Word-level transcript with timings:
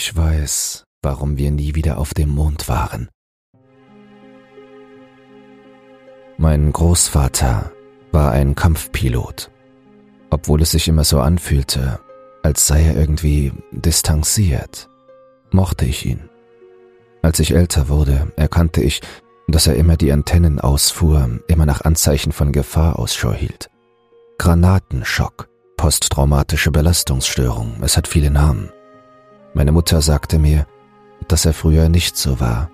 Ich 0.00 0.16
weiß, 0.16 0.84
warum 1.02 1.38
wir 1.38 1.50
nie 1.50 1.74
wieder 1.74 1.98
auf 1.98 2.14
dem 2.14 2.28
Mond 2.28 2.68
waren. 2.68 3.08
Mein 6.36 6.72
Großvater 6.72 7.72
war 8.12 8.30
ein 8.30 8.54
Kampfpilot. 8.54 9.50
Obwohl 10.30 10.62
es 10.62 10.70
sich 10.70 10.86
immer 10.86 11.02
so 11.02 11.18
anfühlte, 11.18 11.98
als 12.44 12.68
sei 12.68 12.84
er 12.84 12.94
irgendwie 12.94 13.52
distanziert, 13.72 14.88
mochte 15.50 15.84
ich 15.84 16.06
ihn. 16.06 16.28
Als 17.20 17.40
ich 17.40 17.50
älter 17.50 17.88
wurde, 17.88 18.32
erkannte 18.36 18.80
ich, 18.80 19.00
dass 19.48 19.66
er 19.66 19.74
immer 19.74 19.96
die 19.96 20.12
Antennen 20.12 20.60
ausfuhr, 20.60 21.40
immer 21.48 21.66
nach 21.66 21.80
Anzeichen 21.80 22.30
von 22.30 22.52
Gefahr 22.52 23.00
Ausschau 23.00 23.32
hielt. 23.32 23.68
Granatenschock, 24.38 25.48
posttraumatische 25.76 26.70
Belastungsstörung, 26.70 27.82
es 27.82 27.96
hat 27.96 28.06
viele 28.06 28.30
Namen. 28.30 28.70
Meine 29.58 29.72
Mutter 29.72 30.00
sagte 30.02 30.38
mir, 30.38 30.68
dass 31.26 31.44
er 31.44 31.52
früher 31.52 31.88
nicht 31.88 32.16
so 32.16 32.38
war, 32.38 32.70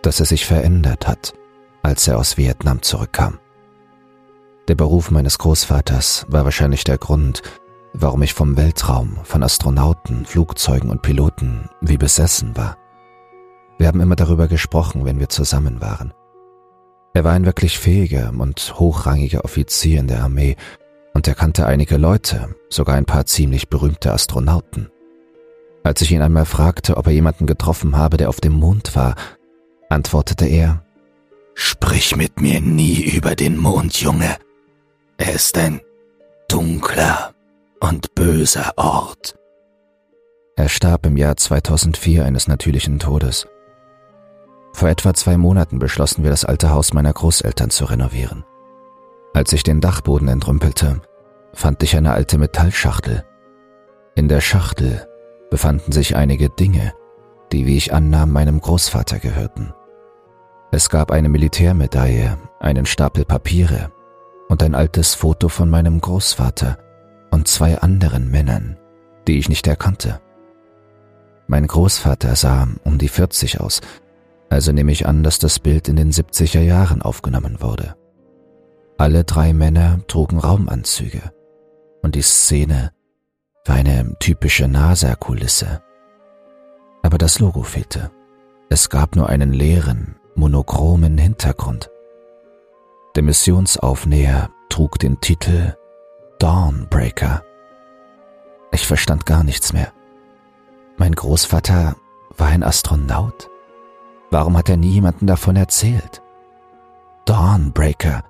dass 0.00 0.18
er 0.18 0.24
sich 0.24 0.46
verändert 0.46 1.06
hat, 1.06 1.34
als 1.82 2.08
er 2.08 2.16
aus 2.16 2.38
Vietnam 2.38 2.80
zurückkam. 2.80 3.38
Der 4.66 4.74
Beruf 4.74 5.10
meines 5.10 5.36
Großvaters 5.36 6.24
war 6.30 6.46
wahrscheinlich 6.46 6.84
der 6.84 6.96
Grund, 6.96 7.42
warum 7.92 8.22
ich 8.22 8.32
vom 8.32 8.56
Weltraum, 8.56 9.18
von 9.24 9.42
Astronauten, 9.42 10.24
Flugzeugen 10.24 10.88
und 10.88 11.02
Piloten 11.02 11.68
wie 11.82 11.98
besessen 11.98 12.56
war. 12.56 12.78
Wir 13.76 13.88
haben 13.88 14.00
immer 14.00 14.16
darüber 14.16 14.48
gesprochen, 14.48 15.04
wenn 15.04 15.20
wir 15.20 15.28
zusammen 15.28 15.82
waren. 15.82 16.14
Er 17.12 17.24
war 17.24 17.34
ein 17.34 17.44
wirklich 17.44 17.78
fähiger 17.78 18.32
und 18.38 18.72
hochrangiger 18.78 19.44
Offizier 19.44 20.00
in 20.00 20.06
der 20.06 20.22
Armee 20.22 20.56
und 21.12 21.28
er 21.28 21.34
kannte 21.34 21.66
einige 21.66 21.98
Leute, 21.98 22.54
sogar 22.70 22.94
ein 22.94 23.04
paar 23.04 23.26
ziemlich 23.26 23.68
berühmte 23.68 24.14
Astronauten. 24.14 24.88
Als 25.84 26.00
ich 26.00 26.12
ihn 26.12 26.22
einmal 26.22 26.46
fragte, 26.46 26.96
ob 26.96 27.06
er 27.06 27.12
jemanden 27.12 27.46
getroffen 27.46 27.96
habe, 27.96 28.16
der 28.16 28.28
auf 28.28 28.40
dem 28.40 28.52
Mond 28.52 28.94
war, 28.94 29.16
antwortete 29.88 30.46
er, 30.46 30.84
Sprich 31.54 32.16
mit 32.16 32.40
mir 32.40 32.60
nie 32.60 33.02
über 33.02 33.34
den 33.34 33.58
Mond, 33.58 34.00
Junge. 34.00 34.36
Er 35.18 35.34
ist 35.34 35.58
ein 35.58 35.80
dunkler 36.48 37.34
und 37.80 38.14
böser 38.14 38.72
Ort. 38.76 39.34
Er 40.56 40.68
starb 40.68 41.04
im 41.06 41.16
Jahr 41.16 41.36
2004 41.36 42.24
eines 42.24 42.48
natürlichen 42.48 42.98
Todes. 42.98 43.46
Vor 44.72 44.88
etwa 44.88 45.12
zwei 45.12 45.36
Monaten 45.36 45.78
beschlossen 45.78 46.22
wir, 46.22 46.30
das 46.30 46.44
alte 46.44 46.70
Haus 46.70 46.94
meiner 46.94 47.12
Großeltern 47.12 47.70
zu 47.70 47.84
renovieren. 47.84 48.44
Als 49.34 49.52
ich 49.52 49.62
den 49.62 49.80
Dachboden 49.80 50.28
entrümpelte, 50.28 51.02
fand 51.52 51.82
ich 51.82 51.96
eine 51.96 52.12
alte 52.12 52.38
Metallschachtel. 52.38 53.24
In 54.14 54.28
der 54.28 54.40
Schachtel 54.40 55.06
befanden 55.52 55.92
sich 55.92 56.16
einige 56.16 56.48
Dinge, 56.48 56.94
die, 57.52 57.66
wie 57.66 57.76
ich 57.76 57.92
annahm, 57.92 58.30
meinem 58.30 58.58
Großvater 58.58 59.18
gehörten. 59.18 59.74
Es 60.70 60.88
gab 60.88 61.10
eine 61.10 61.28
Militärmedaille, 61.28 62.38
einen 62.58 62.86
Stapel 62.86 63.26
Papiere 63.26 63.92
und 64.48 64.62
ein 64.62 64.74
altes 64.74 65.14
Foto 65.14 65.50
von 65.50 65.68
meinem 65.68 66.00
Großvater 66.00 66.78
und 67.30 67.48
zwei 67.48 67.78
anderen 67.78 68.30
Männern, 68.30 68.78
die 69.28 69.38
ich 69.38 69.50
nicht 69.50 69.66
erkannte. 69.66 70.22
Mein 71.48 71.66
Großvater 71.66 72.34
sah 72.34 72.66
um 72.84 72.96
die 72.96 73.08
40 73.08 73.60
aus, 73.60 73.82
also 74.48 74.72
nehme 74.72 74.92
ich 74.92 75.04
an, 75.04 75.22
dass 75.22 75.38
das 75.38 75.58
Bild 75.58 75.86
in 75.86 75.96
den 75.96 76.12
70er 76.12 76.62
Jahren 76.62 77.02
aufgenommen 77.02 77.60
wurde. 77.60 77.94
Alle 78.96 79.24
drei 79.24 79.52
Männer 79.52 80.00
trugen 80.06 80.38
Raumanzüge 80.38 81.30
und 82.00 82.14
die 82.14 82.22
Szene 82.22 82.92
war 83.64 83.76
eine 83.76 84.16
typische 84.18 84.68
NASA-Kulisse. 84.68 85.82
Aber 87.02 87.18
das 87.18 87.38
Logo 87.38 87.62
fehlte. 87.62 88.10
Es 88.68 88.88
gab 88.88 89.16
nur 89.16 89.28
einen 89.28 89.52
leeren, 89.52 90.16
monochromen 90.34 91.18
Hintergrund. 91.18 91.90
Der 93.14 93.22
Missionsaufnäher 93.22 94.50
trug 94.68 94.98
den 94.98 95.20
Titel 95.20 95.76
Dawnbreaker. 96.38 97.44
Ich 98.72 98.86
verstand 98.86 99.26
gar 99.26 99.44
nichts 99.44 99.72
mehr. 99.72 99.92
Mein 100.96 101.14
Großvater 101.14 101.96
war 102.36 102.48
ein 102.48 102.62
Astronaut. 102.62 103.50
Warum 104.30 104.56
hat 104.56 104.68
er 104.70 104.78
nie 104.78 104.92
jemanden 104.92 105.26
davon 105.26 105.56
erzählt? 105.56 106.22
Dawnbreaker. 107.26 108.24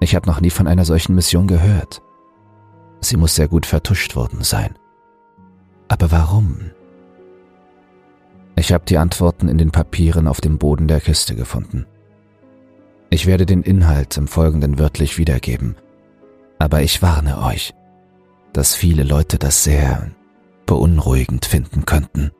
Ich 0.00 0.14
habe 0.14 0.26
noch 0.26 0.40
nie 0.40 0.50
von 0.50 0.66
einer 0.66 0.84
solchen 0.84 1.14
Mission 1.14 1.46
gehört. 1.46 2.02
Sie 3.04 3.16
muss 3.18 3.34
sehr 3.34 3.48
gut 3.48 3.66
vertuscht 3.66 4.16
worden 4.16 4.42
sein. 4.42 4.74
Aber 5.88 6.10
warum? 6.10 6.70
Ich 8.56 8.72
habe 8.72 8.84
die 8.86 8.98
Antworten 8.98 9.48
in 9.48 9.58
den 9.58 9.70
Papieren 9.70 10.26
auf 10.26 10.40
dem 10.40 10.58
Boden 10.58 10.88
der 10.88 11.00
Kiste 11.00 11.34
gefunden. 11.34 11.86
Ich 13.10 13.26
werde 13.26 13.46
den 13.46 13.62
Inhalt 13.62 14.16
im 14.16 14.26
Folgenden 14.26 14.78
wörtlich 14.78 15.18
wiedergeben, 15.18 15.76
aber 16.58 16.82
ich 16.82 17.02
warne 17.02 17.42
euch, 17.42 17.74
dass 18.52 18.74
viele 18.74 19.04
Leute 19.04 19.38
das 19.38 19.64
sehr 19.64 20.10
beunruhigend 20.66 21.44
finden 21.44 21.84
könnten. 21.84 22.30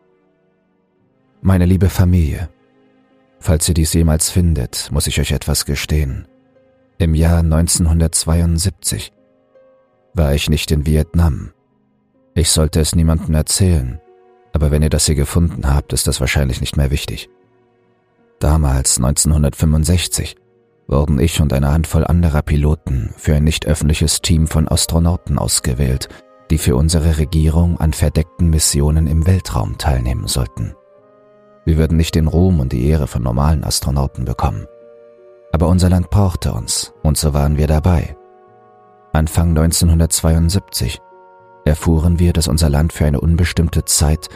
Meine 1.42 1.66
liebe 1.66 1.90
Familie, 1.90 2.48
falls 3.38 3.68
ihr 3.68 3.74
dies 3.74 3.92
jemals 3.92 4.30
findet, 4.30 4.90
muss 4.90 5.06
ich 5.06 5.20
euch 5.20 5.32
etwas 5.32 5.66
gestehen. 5.66 6.26
Im 6.98 7.14
Jahr 7.14 7.40
1972 7.40 9.12
war 10.14 10.34
ich 10.34 10.48
nicht 10.48 10.70
in 10.70 10.86
Vietnam. 10.86 11.50
Ich 12.34 12.50
sollte 12.50 12.80
es 12.80 12.94
niemandem 12.94 13.34
erzählen, 13.34 14.00
aber 14.52 14.70
wenn 14.70 14.82
ihr 14.82 14.90
das 14.90 15.06
hier 15.06 15.14
gefunden 15.14 15.72
habt, 15.72 15.92
ist 15.92 16.06
das 16.06 16.20
wahrscheinlich 16.20 16.60
nicht 16.60 16.76
mehr 16.76 16.90
wichtig. 16.90 17.28
Damals, 18.38 18.98
1965, 18.98 20.36
wurden 20.86 21.18
ich 21.18 21.40
und 21.40 21.52
eine 21.52 21.72
Handvoll 21.72 22.04
anderer 22.04 22.42
Piloten 22.42 23.12
für 23.16 23.34
ein 23.34 23.44
nicht 23.44 23.66
öffentliches 23.66 24.20
Team 24.20 24.46
von 24.46 24.68
Astronauten 24.68 25.38
ausgewählt, 25.38 26.08
die 26.50 26.58
für 26.58 26.76
unsere 26.76 27.18
Regierung 27.18 27.80
an 27.80 27.92
verdeckten 27.92 28.50
Missionen 28.50 29.06
im 29.06 29.26
Weltraum 29.26 29.78
teilnehmen 29.78 30.26
sollten. 30.26 30.74
Wir 31.64 31.78
würden 31.78 31.96
nicht 31.96 32.14
den 32.14 32.28
Ruhm 32.28 32.60
und 32.60 32.72
die 32.72 32.86
Ehre 32.86 33.06
von 33.06 33.22
normalen 33.22 33.64
Astronauten 33.64 34.24
bekommen. 34.24 34.66
Aber 35.52 35.68
unser 35.68 35.88
Land 35.88 36.10
brauchte 36.10 36.52
uns, 36.52 36.92
und 37.02 37.16
so 37.16 37.32
waren 37.32 37.56
wir 37.56 37.66
dabei. 37.66 38.16
Anfang 39.14 39.50
1972 39.50 40.98
erfuhren 41.64 42.18
wir, 42.18 42.32
dass 42.32 42.48
unser 42.48 42.68
Land 42.68 42.92
für 42.92 43.06
eine 43.06 43.20
unbestimmte 43.20 43.84
Zeit 43.84 44.28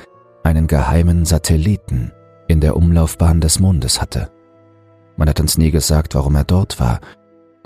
einen 0.44 0.68
geheimen 0.68 1.24
Satelliten 1.24 2.12
in 2.46 2.60
der 2.60 2.76
Umlaufbahn 2.76 3.40
des 3.40 3.58
Mondes 3.58 4.00
hatte. 4.00 4.30
Man 5.16 5.28
hat 5.28 5.40
uns 5.40 5.58
nie 5.58 5.72
gesagt, 5.72 6.14
warum 6.14 6.36
er 6.36 6.44
dort 6.44 6.78
war, 6.78 7.00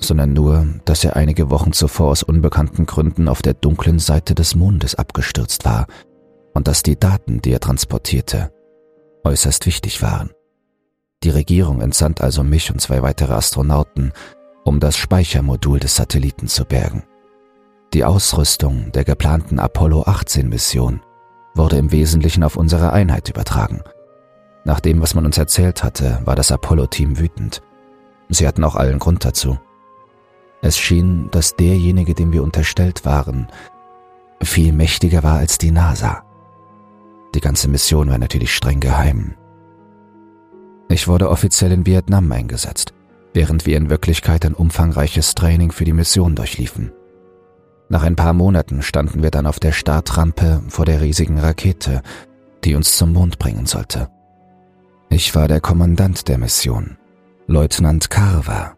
sondern 0.01 0.33
nur, 0.33 0.67
dass 0.87 1.05
er 1.05 1.15
einige 1.15 1.51
Wochen 1.51 1.75
zuvor 1.75 2.09
aus 2.12 2.22
unbekannten 2.22 2.87
Gründen 2.87 3.28
auf 3.28 3.43
der 3.43 3.53
dunklen 3.53 3.99
Seite 3.99 4.34
des 4.34 4.55
Mondes 4.55 4.95
abgestürzt 4.95 5.67
war 5.67 5.89
und 6.55 6.67
dass 6.67 6.83
die 6.83 6.99
Daten, 6.99 7.43
die 7.43 7.53
er 7.53 7.61
transportierte, 7.61 8.51
äußerst 9.22 9.67
wichtig 9.67 10.01
waren. 10.01 10.31
Die 11.25 11.31
Regierung 11.31 11.83
entsandt 11.83 12.22
also 12.22 12.43
mich 12.43 12.72
und 12.72 12.81
zwei 12.81 13.03
weitere 13.03 13.34
Astronauten, 13.34 14.12
um 14.65 14.81
das 14.81 14.97
Speichermodul 14.97 15.81
des 15.81 15.97
Satelliten 15.97 16.49
zu 16.49 16.65
bergen. 16.65 17.05
Die 17.93 18.05
Ausrüstung 18.05 18.91
der 18.93 19.05
geplanten 19.05 19.59
Apollo 19.59 20.05
18 20.06 20.49
Mission 20.49 21.00
wurde 21.55 21.77
im 21.77 21.93
Wesentlichen 21.93 22.43
auf 22.43 22.56
unsere 22.56 22.93
Einheit 22.93 23.28
übertragen. 23.28 23.83
Nach 24.65 24.81
dem, 24.81 25.03
was 25.03 25.15
man 25.15 25.27
uns 25.27 25.37
erzählt 25.37 25.83
hatte, 25.83 26.21
war 26.25 26.37
das 26.37 26.53
Apollo-Team 26.53 27.19
wütend. 27.19 27.62
Sie 28.28 28.47
hatten 28.47 28.65
auch 28.65 28.77
allen 28.77 28.99
Grund 28.99 29.25
dazu. 29.25 29.59
Es 30.62 30.78
schien, 30.78 31.28
dass 31.33 31.56
derjenige, 31.56 32.15
dem 32.15 32.33
wir 32.33 32.43
unterstellt 32.43 33.05
waren, 33.05 33.49
viel 34.43 34.72
mächtiger 34.72 35.22
war 35.22 35.39
als 35.39 35.59
die 35.59 35.72
NASA. 35.72 36.22
Die 37.34 37.41
ganze 37.41 37.69
Mission 37.69 38.11
war 38.11 38.19
natürlich 38.19 38.55
streng 38.55 38.81
geheim. 38.81 39.34
Ich 40.89 41.09
wurde 41.09 41.31
offiziell 41.31 41.72
in 41.72 41.86
Vietnam 41.86 42.31
eingesetzt, 42.31 42.92
während 43.34 43.67
wir 43.67 43.77
in 43.77 43.91
Wirklichkeit 43.91 44.45
ein 44.45 44.55
umfangreiches 44.55 45.34
Training 45.34 45.73
für 45.73 45.84
die 45.84 45.93
Mission 45.93 46.34
durchliefen. 46.34 46.93
Nach 47.89 48.03
ein 48.03 48.17
paar 48.17 48.33
Monaten 48.33 48.83
standen 48.83 49.23
wir 49.23 49.31
dann 49.31 49.47
auf 49.47 49.61
der 49.61 49.73
Startrampe 49.73 50.63
vor 50.69 50.87
der 50.87 51.01
riesigen 51.01 51.39
Rakete, 51.39 52.03
die 52.65 52.75
uns 52.75 52.97
zum 52.97 53.13
Mond 53.13 53.39
bringen 53.39 53.67
sollte. 53.67 54.09
Ich 55.11 55.34
war 55.34 55.47
der 55.47 55.61
Kommandant 55.61 56.29
der 56.29 56.39
Mission. 56.39 56.97
Leutnant 57.47 58.09
Carver 58.09 58.77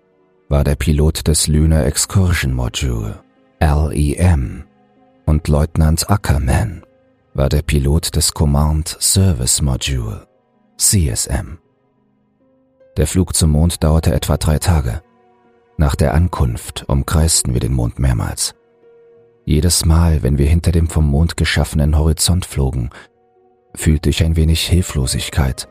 war 0.49 0.65
der 0.65 0.75
Pilot 0.75 1.29
des 1.29 1.47
Lunar 1.47 1.85
Excursion 1.87 2.53
Module, 2.55 3.21
LEM, 3.61 4.65
und 5.27 5.49
Leutnant 5.49 6.11
Ackerman 6.11 6.83
war 7.35 7.49
der 7.49 7.63
Pilot 7.63 8.15
des 8.17 8.33
Command 8.33 8.97
Service 9.01 9.63
Module, 9.63 10.27
CSM. 10.77 11.59
Der 12.97 13.09
Flug 13.09 13.35
zum 13.35 13.51
Mond 13.51 13.83
dauerte 13.83 14.15
etwa 14.15 14.37
drei 14.37 14.59
Tage. 14.59 15.03
Nach 15.77 15.97
der 15.97 16.15
Ankunft 16.15 16.85
umkreisten 16.89 17.53
wir 17.53 17.61
den 17.61 17.73
Mond 17.73 17.99
mehrmals. 17.99 18.55
Jedes 19.45 19.85
Mal, 19.85 20.23
wenn 20.23 20.39
wir 20.39 20.47
hinter 20.47 20.71
dem 20.71 20.89
vom 20.89 21.07
Mond 21.07 21.37
geschaffenen 21.37 21.99
Horizont 21.99 22.47
flogen, 22.47 22.91
fühlte 23.75 24.11
ich 24.11 24.23
ein 24.23 24.37
wenig 24.37 24.67
Hilflosigkeit, 24.69 25.69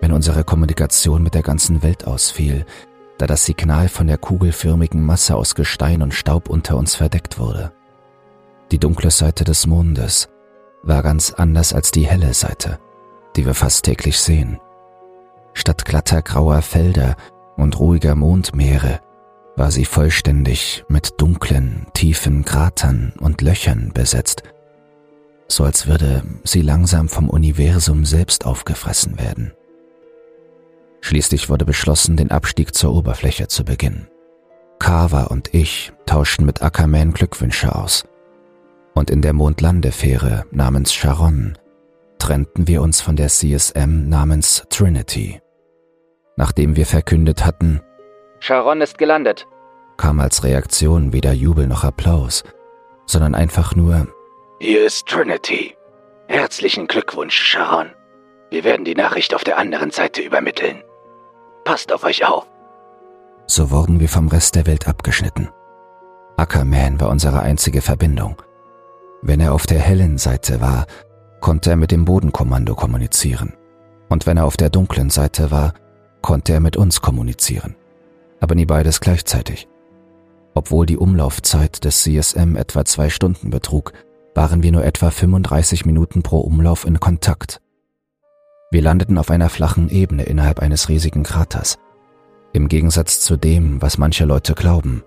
wenn 0.00 0.12
unsere 0.12 0.42
Kommunikation 0.42 1.22
mit 1.22 1.34
der 1.34 1.42
ganzen 1.42 1.82
Welt 1.82 2.06
ausfiel, 2.06 2.64
da 3.18 3.26
das 3.26 3.44
Signal 3.44 3.88
von 3.88 4.06
der 4.06 4.18
kugelförmigen 4.18 5.04
Masse 5.04 5.36
aus 5.36 5.54
Gestein 5.54 6.02
und 6.02 6.14
Staub 6.14 6.48
unter 6.48 6.76
uns 6.78 6.94
verdeckt 6.94 7.38
wurde. 7.38 7.72
Die 8.72 8.78
dunkle 8.78 9.10
Seite 9.10 9.44
des 9.44 9.66
Mondes 9.66 10.28
war 10.82 11.02
ganz 11.02 11.32
anders 11.32 11.74
als 11.74 11.90
die 11.90 12.06
helle 12.06 12.32
Seite, 12.32 12.78
die 13.36 13.44
wir 13.44 13.54
fast 13.54 13.84
täglich 13.84 14.18
sehen. 14.18 14.58
Statt 15.54 15.84
glatter 15.84 16.20
grauer 16.20 16.62
Felder 16.62 17.16
und 17.56 17.78
ruhiger 17.78 18.14
Mondmeere 18.14 19.00
war 19.56 19.70
sie 19.70 19.84
vollständig 19.84 20.84
mit 20.88 21.14
dunklen, 21.18 21.86
tiefen 21.94 22.44
Kratern 22.44 23.12
und 23.20 23.40
Löchern 23.40 23.92
besetzt, 23.94 24.42
so 25.48 25.64
als 25.64 25.86
würde 25.86 26.22
sie 26.42 26.60
langsam 26.60 27.08
vom 27.08 27.30
Universum 27.30 28.04
selbst 28.04 28.46
aufgefressen 28.46 29.18
werden. 29.18 29.52
Schließlich 31.00 31.48
wurde 31.48 31.64
beschlossen, 31.64 32.16
den 32.16 32.30
Abstieg 32.30 32.74
zur 32.74 32.94
Oberfläche 32.94 33.46
zu 33.46 33.64
beginnen. 33.64 34.08
Carver 34.78 35.30
und 35.30 35.54
ich 35.54 35.92
tauschten 36.06 36.46
mit 36.46 36.62
Ackerman 36.62 37.12
Glückwünsche 37.12 37.74
aus. 37.74 38.04
Und 38.94 39.10
in 39.10 39.22
der 39.22 39.34
Mondlandefähre 39.34 40.46
namens 40.50 40.92
Sharon 40.94 41.58
trennten 42.18 42.66
wir 42.66 42.80
uns 42.80 43.00
von 43.00 43.16
der 43.16 43.28
CSM 43.28 44.08
namens 44.08 44.64
Trinity. 44.70 45.40
Nachdem 46.36 46.76
wir 46.76 46.86
verkündet 46.86 47.44
hatten, 47.44 47.80
Sharon 48.40 48.80
ist 48.80 48.98
gelandet, 48.98 49.46
kam 49.96 50.20
als 50.20 50.44
Reaktion 50.44 51.12
weder 51.12 51.32
Jubel 51.32 51.66
noch 51.66 51.84
Applaus, 51.84 52.42
sondern 53.06 53.34
einfach 53.34 53.74
nur 53.74 54.08
Hier 54.60 54.84
ist 54.84 55.06
Trinity. 55.06 55.76
Herzlichen 56.28 56.86
Glückwunsch, 56.86 57.36
Sharon. 57.36 57.90
Wir 58.50 58.64
werden 58.64 58.84
die 58.84 58.94
Nachricht 58.94 59.34
auf 59.34 59.44
der 59.44 59.58
anderen 59.58 59.90
Seite 59.90 60.22
übermitteln. 60.22 60.82
Passt 61.64 61.92
auf 61.92 62.04
euch 62.04 62.26
auf. 62.26 62.46
So 63.46 63.70
wurden 63.70 64.00
wir 64.00 64.08
vom 64.08 64.28
Rest 64.28 64.54
der 64.54 64.66
Welt 64.66 64.88
abgeschnitten. 64.88 65.50
Ackerman 66.36 67.00
war 67.00 67.10
unsere 67.10 67.40
einzige 67.40 67.82
Verbindung. 67.82 68.42
Wenn 69.22 69.40
er 69.40 69.52
auf 69.54 69.66
der 69.66 69.78
hellen 69.78 70.18
Seite 70.18 70.60
war, 70.60 70.86
konnte 71.40 71.70
er 71.70 71.76
mit 71.76 71.90
dem 71.90 72.04
Bodenkommando 72.04 72.74
kommunizieren. 72.74 73.54
Und 74.08 74.26
wenn 74.26 74.36
er 74.36 74.44
auf 74.44 74.56
der 74.56 74.70
dunklen 74.70 75.10
Seite 75.10 75.50
war, 75.50 75.72
konnte 76.24 76.54
er 76.54 76.60
mit 76.60 76.78
uns 76.78 77.02
kommunizieren. 77.02 77.76
Aber 78.40 78.54
nie 78.54 78.64
beides 78.64 79.00
gleichzeitig. 79.00 79.68
Obwohl 80.54 80.86
die 80.86 80.96
Umlaufzeit 80.96 81.84
des 81.84 82.02
CSM 82.02 82.56
etwa 82.56 82.86
zwei 82.86 83.10
Stunden 83.10 83.50
betrug, 83.50 83.92
waren 84.34 84.62
wir 84.62 84.72
nur 84.72 84.84
etwa 84.84 85.10
35 85.10 85.84
Minuten 85.84 86.22
pro 86.22 86.40
Umlauf 86.40 86.86
in 86.86 86.98
Kontakt. 86.98 87.60
Wir 88.70 88.80
landeten 88.80 89.18
auf 89.18 89.30
einer 89.30 89.50
flachen 89.50 89.90
Ebene 89.90 90.22
innerhalb 90.22 90.60
eines 90.60 90.88
riesigen 90.88 91.24
Kraters. 91.24 91.76
Im 92.54 92.68
Gegensatz 92.68 93.20
zu 93.20 93.36
dem, 93.36 93.82
was 93.82 93.98
manche 93.98 94.24
Leute 94.24 94.54
glauben, 94.54 95.02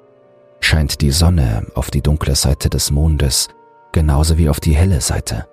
scheint 0.59 1.01
die 1.01 1.11
Sonne 1.11 1.65
auf 1.73 1.89
die 1.89 2.01
dunkle 2.01 2.35
Seite 2.35 2.69
des 2.69 2.91
Mondes 2.91 3.47
genauso 3.91 4.37
wie 4.37 4.49
auf 4.49 4.59
die 4.59 4.75
helle 4.75 5.01
Seite. 5.01 5.47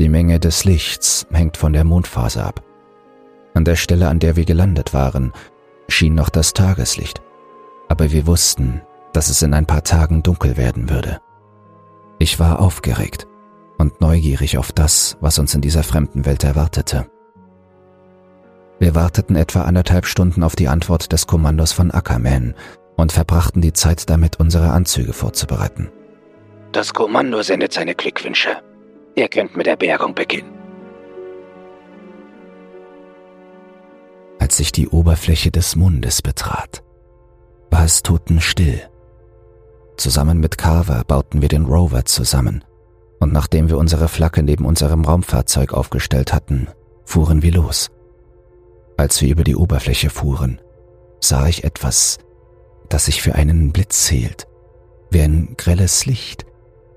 Die 0.00 0.08
Menge 0.08 0.40
des 0.40 0.64
Lichts 0.64 1.26
hängt 1.30 1.56
von 1.56 1.72
der 1.72 1.84
Mondphase 1.84 2.42
ab. 2.42 2.65
An 3.56 3.64
der 3.64 3.76
Stelle, 3.76 4.08
an 4.08 4.18
der 4.18 4.36
wir 4.36 4.44
gelandet 4.44 4.92
waren, 4.92 5.32
schien 5.88 6.14
noch 6.14 6.28
das 6.28 6.52
Tageslicht, 6.52 7.22
aber 7.88 8.12
wir 8.12 8.26
wussten, 8.26 8.82
dass 9.14 9.30
es 9.30 9.40
in 9.40 9.54
ein 9.54 9.64
paar 9.64 9.82
Tagen 9.82 10.22
dunkel 10.22 10.58
werden 10.58 10.90
würde. 10.90 11.22
Ich 12.18 12.38
war 12.38 12.60
aufgeregt 12.60 13.26
und 13.78 14.02
neugierig 14.02 14.58
auf 14.58 14.72
das, 14.72 15.16
was 15.22 15.38
uns 15.38 15.54
in 15.54 15.62
dieser 15.62 15.84
fremden 15.84 16.26
Welt 16.26 16.44
erwartete. 16.44 17.06
Wir 18.78 18.94
warteten 18.94 19.36
etwa 19.36 19.62
anderthalb 19.62 20.04
Stunden 20.04 20.42
auf 20.42 20.54
die 20.54 20.68
Antwort 20.68 21.10
des 21.12 21.26
Kommandos 21.26 21.72
von 21.72 21.90
Ackerman 21.90 22.54
und 22.98 23.10
verbrachten 23.10 23.62
die 23.62 23.72
Zeit 23.72 24.10
damit, 24.10 24.38
unsere 24.38 24.68
Anzüge 24.68 25.14
vorzubereiten. 25.14 25.90
Das 26.72 26.92
Kommando 26.92 27.40
sendet 27.40 27.72
seine 27.72 27.94
Glückwünsche. 27.94 28.50
Ihr 29.14 29.28
könnt 29.28 29.56
mit 29.56 29.64
der 29.64 29.76
Bergung 29.76 30.14
beginnen. 30.14 30.55
Als 34.46 34.60
ich 34.60 34.70
die 34.70 34.86
Oberfläche 34.86 35.50
des 35.50 35.74
Mondes 35.74 36.22
betrat, 36.22 36.84
war 37.68 37.84
es 37.84 38.04
totenstill. 38.04 38.80
Zusammen 39.96 40.38
mit 40.38 40.56
Carver 40.56 41.02
bauten 41.02 41.42
wir 41.42 41.48
den 41.48 41.64
Rover 41.64 42.04
zusammen 42.04 42.62
und 43.18 43.32
nachdem 43.32 43.68
wir 43.68 43.76
unsere 43.76 44.06
Flagge 44.06 44.44
neben 44.44 44.64
unserem 44.64 45.04
Raumfahrzeug 45.04 45.72
aufgestellt 45.72 46.32
hatten, 46.32 46.68
fuhren 47.04 47.42
wir 47.42 47.50
los. 47.50 47.90
Als 48.96 49.20
wir 49.20 49.30
über 49.30 49.42
die 49.42 49.56
Oberfläche 49.56 50.10
fuhren, 50.10 50.60
sah 51.18 51.48
ich 51.48 51.64
etwas, 51.64 52.18
das 52.88 53.06
sich 53.06 53.22
für 53.22 53.34
einen 53.34 53.72
Blitz 53.72 54.06
hielt, 54.06 54.46
wie 55.10 55.22
ein 55.22 55.56
grelles 55.56 56.06
Licht, 56.06 56.46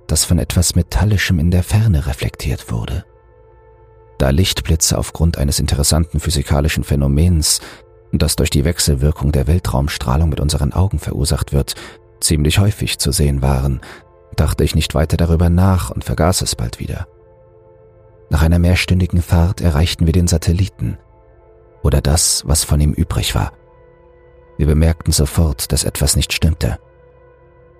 das 0.06 0.24
von 0.24 0.38
etwas 0.38 0.76
Metallischem 0.76 1.40
in 1.40 1.50
der 1.50 1.64
Ferne 1.64 2.06
reflektiert 2.06 2.72
wurde. 2.72 3.06
Da 4.20 4.32
Lichtblitze 4.32 4.98
aufgrund 4.98 5.38
eines 5.38 5.60
interessanten 5.60 6.20
physikalischen 6.20 6.84
Phänomens, 6.84 7.62
das 8.12 8.36
durch 8.36 8.50
die 8.50 8.66
Wechselwirkung 8.66 9.32
der 9.32 9.48
Weltraumstrahlung 9.48 10.30
mit 10.30 10.42
unseren 10.42 10.74
Augen 10.74 11.00
verursacht 11.00 11.54
wird, 11.54 11.76
ziemlich 12.20 12.60
häufig 12.60 13.00
zu 13.00 13.14
sehen 13.14 13.42
waren, 13.42 13.80
dachte 14.36 14.66
ich 14.66 14.76
nicht 14.76 14.94
weiter 14.94 15.16
darüber 15.16 15.50
nach 15.50 15.90
und 15.90 16.04
vergaß 16.04 16.42
es 16.42 16.56
bald 16.56 16.80
wieder. 16.80 17.08
Nach 18.30 18.44
einer 18.44 18.60
mehrstündigen 18.60 19.22
Fahrt 19.22 19.62
erreichten 19.62 20.06
wir 20.06 20.14
den 20.14 20.28
Satelliten 20.28 20.98
oder 21.82 22.02
das, 22.02 22.44
was 22.46 22.66
von 22.66 22.82
ihm 22.82 22.92
übrig 22.92 23.36
war. 23.36 23.54
Wir 24.58 24.68
bemerkten 24.68 25.14
sofort, 25.14 25.72
dass 25.72 25.86
etwas 25.86 26.18
nicht 26.18 26.34
stimmte. 26.34 26.78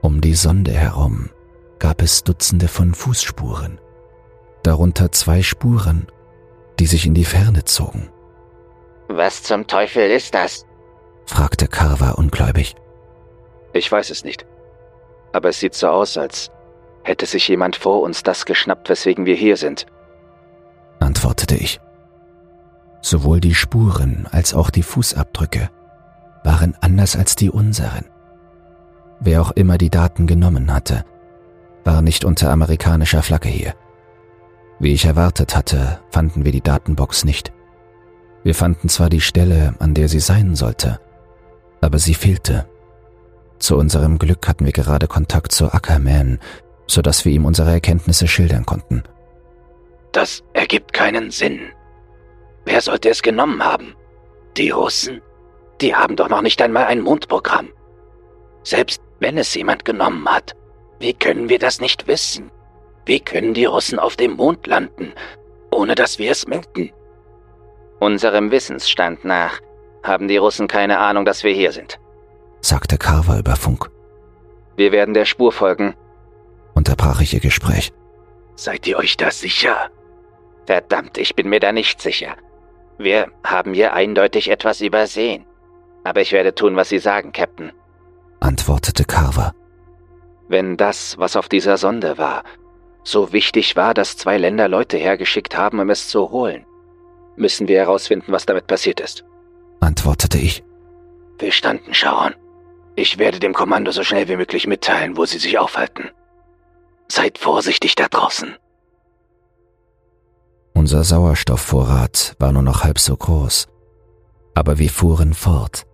Um 0.02 0.22
die 0.22 0.36
Sonde 0.36 0.72
herum 0.72 1.32
gab 1.80 2.02
es 2.02 2.24
Dutzende 2.24 2.70
von 2.70 2.94
Fußspuren, 2.94 3.82
darunter 4.64 5.12
zwei 5.12 5.44
Spuren, 5.44 6.08
die 6.80 6.86
sich 6.86 7.06
in 7.06 7.14
die 7.14 7.26
Ferne 7.26 7.66
zogen. 7.66 8.10
Was 9.08 9.44
zum 9.44 9.68
Teufel 9.68 10.10
ist 10.10 10.34
das? 10.34 10.66
fragte 11.26 11.68
Carver 11.68 12.18
ungläubig. 12.18 12.76
Ich 13.74 13.92
weiß 13.92 14.10
es 14.10 14.24
nicht. 14.24 14.46
Aber 15.34 15.50
es 15.50 15.60
sieht 15.60 15.76
so 15.76 15.88
aus, 15.88 16.18
als 16.18 16.50
hätte 17.04 17.26
sich 17.26 17.48
jemand 17.48 17.76
vor 17.76 18.02
uns 18.02 18.24
das 18.24 18.46
geschnappt, 18.46 18.90
weswegen 18.90 19.26
wir 19.26 19.36
hier 19.36 19.58
sind, 19.58 19.86
antwortete 21.00 21.56
ich. 21.56 21.80
Sowohl 23.02 23.40
die 23.40 23.56
Spuren 23.56 24.28
als 24.32 24.54
auch 24.54 24.70
die 24.70 24.84
Fußabdrücke 24.84 25.70
waren 26.44 26.76
anders 26.82 27.16
als 27.16 27.36
die 27.36 27.50
unseren. 27.50 28.06
Wer 29.20 29.42
auch 29.42 29.52
immer 29.52 29.78
die 29.78 29.90
Daten 29.90 30.28
genommen 30.28 30.74
hatte, 30.74 31.06
war 31.84 32.02
nicht 32.02 32.26
unter 32.26 32.52
amerikanischer 32.52 33.24
Flagge 33.24 33.50
hier. 33.50 33.74
Wie 34.80 34.94
ich 34.94 35.06
erwartet 35.06 35.56
hatte, 35.56 36.00
fanden 36.10 36.46
wir 36.46 36.52
die 36.52 36.62
Datenbox 36.62 37.26
nicht. 37.26 37.52
Wir 38.44 38.56
fanden 38.56 38.88
zwar 38.88 39.10
die 39.10 39.22
Stelle, 39.22 39.76
an 39.80 39.94
der 39.94 40.08
sie 40.08 40.22
sein 40.22 40.56
sollte, 40.56 41.00
aber 41.82 42.00
sie 42.00 42.14
fehlte. 42.14 42.68
Zu 43.60 43.76
unserem 43.78 44.18
Glück 44.18 44.48
hatten 44.48 44.66
wir 44.66 44.72
gerade 44.72 45.08
Kontakt 45.08 45.52
zu 45.52 45.74
Ackerman, 45.74 46.40
so 46.88 47.02
dass 47.02 47.26
wir 47.26 47.34
ihm 47.34 47.46
unsere 47.46 47.72
Erkenntnisse 47.72 48.28
schildern 48.28 48.66
konnten. 48.66 49.04
Das 50.14 50.44
ergibt 50.54 50.94
keinen 50.94 51.30
Sinn. 51.30 51.60
Wer 52.66 52.82
sollte 52.82 53.10
es 53.10 53.22
genommen 53.22 53.64
haben? 53.64 53.96
Die 54.56 54.70
Russen? 54.70 55.22
Die 55.82 55.94
haben 55.94 56.16
doch 56.16 56.30
noch 56.30 56.42
nicht 56.42 56.62
einmal 56.62 56.86
ein 56.86 57.02
Mondprogramm. 57.02 57.70
Selbst 58.64 59.02
wenn 59.20 59.38
es 59.38 59.54
jemand 59.54 59.86
genommen 59.86 60.28
hat, 60.28 60.56
wie 61.00 61.14
können 61.14 61.50
wir 61.50 61.60
das 61.60 61.82
nicht 61.82 62.08
wissen? 62.08 62.50
Wie 63.10 63.20
können 63.20 63.56
die 63.56 63.66
Russen 63.66 63.98
auf 63.98 64.18
dem 64.18 64.34
Mond 64.34 64.68
landen, 64.68 65.14
ohne 65.72 65.96
dass 65.96 66.20
wir 66.20 66.30
es 66.30 66.46
melden? 66.46 66.92
Unserem 68.00 68.52
Wissensstand 68.52 69.26
nach 69.26 69.62
haben 70.04 70.28
die 70.28 70.38
Russen 70.38 70.68
keine 70.68 71.00
Ahnung, 71.00 71.26
dass 71.26 71.44
wir 71.44 71.52
hier 71.52 71.72
sind, 71.72 72.00
sagte 72.62 73.00
Carver 73.00 73.40
über 73.40 73.56
Funk. 73.56 73.90
Wir 74.76 74.92
werden 74.92 75.16
der 75.16 75.26
Spur 75.26 75.52
folgen, 75.52 75.96
unterbrach 76.76 77.20
ich 77.20 77.34
ihr 77.34 77.40
Gespräch. 77.40 77.92
Seid 78.54 78.86
ihr 78.86 79.00
euch 79.00 79.18
da 79.18 79.32
sicher? 79.32 79.90
Verdammt, 80.68 81.18
ich 81.18 81.36
bin 81.36 81.50
mir 81.50 81.60
da 81.60 81.72
nicht 81.72 82.00
sicher. 82.04 82.36
Wir 83.00 83.32
haben 83.44 83.74
hier 83.74 83.94
eindeutig 83.94 84.52
etwas 84.52 84.82
übersehen. 84.82 85.48
Aber 86.04 86.22
ich 86.22 86.32
werde 86.32 86.54
tun, 86.54 86.76
was 86.76 86.90
Sie 86.90 87.00
sagen, 87.00 87.32
Captain, 87.32 87.72
antwortete 88.40 89.04
Carver. 89.04 89.56
Wenn 90.48 90.78
das, 90.78 91.18
was 91.18 91.36
auf 91.36 91.50
dieser 91.50 91.78
Sonde 91.78 92.20
war, 92.20 92.44
so 93.04 93.34
wichtig 93.34 93.76
war, 93.76 93.94
dass 93.94 94.18
zwei 94.18 94.38
Länder 94.38 94.68
Leute 94.68 94.98
hergeschickt 94.98 95.58
haben, 95.58 95.80
um 95.80 95.90
es 95.90 96.08
zu 96.10 96.32
holen, 96.32 96.66
müssen 97.36 97.68
wir 97.68 97.78
herausfinden, 97.78 98.32
was 98.32 98.46
damit 98.46 98.68
passiert 98.68 99.00
ist, 99.00 99.24
antwortete 99.80 100.38
ich. 100.38 100.64
Verstanden, 101.38 101.94
Sharon. 101.94 102.36
Ich 102.96 103.18
werde 103.18 103.40
dem 103.40 103.54
Kommando 103.54 103.92
so 103.92 104.04
schnell 104.04 104.28
wie 104.28 104.36
möglich 104.36 104.68
mitteilen, 104.68 105.16
wo 105.16 105.26
sie 105.26 105.38
sich 105.38 105.58
aufhalten. 105.58 106.10
Seid 107.08 107.38
vorsichtig 107.38 107.96
da 107.96 108.08
draußen. 108.08 108.56
Unser 110.74 111.04
Sauerstoffvorrat 111.04 112.36
war 112.40 112.52
nur 112.52 112.62
noch 112.62 112.84
halb 112.84 113.00
so 113.00 113.16
groß, 113.16 113.68
aber 114.54 114.80
wir 114.80 114.90
fuhren 114.90 115.34
fort, 115.34 115.86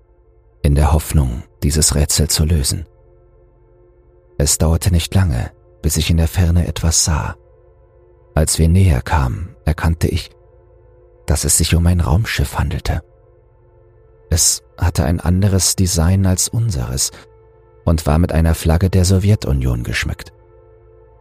in 0.64 0.76
der 0.76 0.94
Hoffnung, 0.94 1.44
dieses 1.64 1.96
Rätsel 1.96 2.28
zu 2.28 2.46
lösen. 2.46 2.86
Es 4.38 4.58
dauerte 4.58 4.92
nicht 4.92 5.14
lange, 5.14 5.52
bis 5.86 5.98
ich 5.98 6.10
in 6.10 6.18
der 6.18 6.28
Ferne 6.28 6.68
etwas 6.68 7.06
sah. 7.06 7.36
Als 8.34 8.58
wir 8.58 8.68
näher 8.68 9.04
kamen, 9.04 9.56
erkannte 9.66 10.08
ich, 10.08 10.32
dass 11.28 11.44
es 11.44 11.60
sich 11.60 11.76
um 11.76 11.86
ein 11.86 12.00
Raumschiff 12.00 12.58
handelte. 12.58 13.04
Es 14.32 14.64
hatte 14.80 15.06
ein 15.06 15.20
anderes 15.20 15.76
Design 15.76 16.26
als 16.26 16.50
unseres 16.50 17.12
und 17.84 18.08
war 18.08 18.18
mit 18.18 18.32
einer 18.32 18.56
Flagge 18.56 18.90
der 18.90 19.06
Sowjetunion 19.06 19.84
geschmückt. 19.84 20.34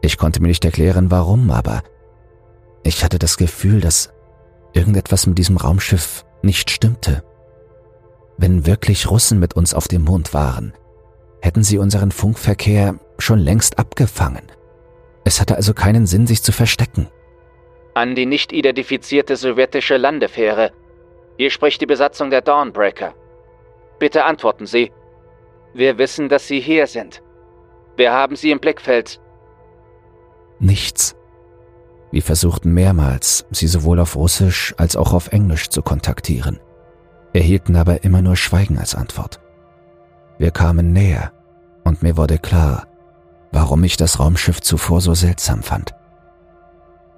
Ich 0.00 0.16
konnte 0.16 0.40
mir 0.40 0.48
nicht 0.48 0.64
erklären, 0.64 1.10
warum, 1.10 1.50
aber 1.50 1.82
ich 2.84 3.04
hatte 3.04 3.18
das 3.18 3.36
Gefühl, 3.36 3.82
dass 3.82 4.14
irgendetwas 4.72 5.26
mit 5.26 5.36
diesem 5.36 5.58
Raumschiff 5.58 6.24
nicht 6.40 6.70
stimmte. 6.70 7.22
Wenn 8.38 8.64
wirklich 8.64 9.10
Russen 9.10 9.38
mit 9.40 9.52
uns 9.52 9.74
auf 9.74 9.88
dem 9.88 10.04
Mond 10.04 10.32
waren, 10.32 10.72
hätten 11.42 11.62
sie 11.62 11.76
unseren 11.76 12.12
Funkverkehr 12.12 12.98
schon 13.18 13.38
längst 13.38 13.78
abgefangen. 13.78 14.50
Es 15.24 15.40
hatte 15.40 15.56
also 15.56 15.74
keinen 15.74 16.06
Sinn, 16.06 16.26
sich 16.26 16.42
zu 16.42 16.52
verstecken. 16.52 17.08
An 17.94 18.14
die 18.14 18.26
nicht 18.26 18.52
identifizierte 18.52 19.36
sowjetische 19.36 19.96
Landefähre. 19.96 20.72
Hier 21.36 21.50
spricht 21.50 21.80
die 21.80 21.86
Besatzung 21.86 22.30
der 22.30 22.42
Dawnbreaker. 22.42 23.14
Bitte 23.98 24.24
antworten 24.24 24.66
Sie. 24.66 24.92
Wir 25.72 25.98
wissen, 25.98 26.28
dass 26.28 26.46
Sie 26.46 26.60
hier 26.60 26.86
sind. 26.86 27.22
Wir 27.96 28.12
haben 28.12 28.36
Sie 28.36 28.50
im 28.50 28.60
Blickfeld. 28.60 29.20
Nichts. 30.58 31.16
Wir 32.14 32.22
versuchten 32.22 32.72
mehrmals, 32.72 33.44
sie 33.50 33.66
sowohl 33.66 33.98
auf 33.98 34.14
Russisch 34.14 34.72
als 34.78 34.94
auch 34.94 35.12
auf 35.12 35.32
Englisch 35.32 35.68
zu 35.68 35.82
kontaktieren, 35.82 36.60
erhielten 37.32 37.74
aber 37.74 38.04
immer 38.04 38.22
nur 38.22 38.36
Schweigen 38.36 38.78
als 38.78 38.94
Antwort. 38.94 39.40
Wir 40.38 40.52
kamen 40.52 40.92
näher 40.92 41.32
und 41.82 42.04
mir 42.04 42.16
wurde 42.16 42.38
klar, 42.38 42.86
warum 43.54 43.84
ich 43.84 43.96
das 43.96 44.18
Raumschiff 44.18 44.60
zuvor 44.60 45.00
so 45.00 45.14
seltsam 45.14 45.62
fand. 45.62 45.94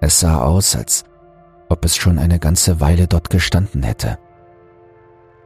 Es 0.00 0.20
sah 0.20 0.42
aus, 0.42 0.76
als 0.76 1.04
ob 1.70 1.84
es 1.84 1.96
schon 1.96 2.18
eine 2.18 2.38
ganze 2.38 2.78
Weile 2.78 3.08
dort 3.08 3.30
gestanden 3.30 3.82
hätte. 3.82 4.18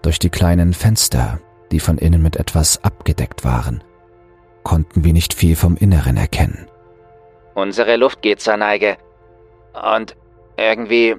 Durch 0.02 0.18
die 0.18 0.30
kleinen 0.30 0.75
Fenster, 0.75 1.38
die 1.70 1.78
von 1.78 1.97
innen 1.97 2.20
mit 2.20 2.37
etwas 2.37 2.82
abgedeckt 2.82 3.44
waren, 3.44 3.85
konnten 4.64 5.04
wir 5.04 5.12
nicht 5.12 5.32
viel 5.32 5.54
vom 5.54 5.76
Inneren 5.76 6.16
erkennen. 6.16 6.66
Unsere 7.54 7.97
Luft 7.97 8.20
geht 8.20 8.40
zur 8.40 8.56
Neige. 8.56 8.97
Und 9.94 10.16
irgendwie 10.56 11.16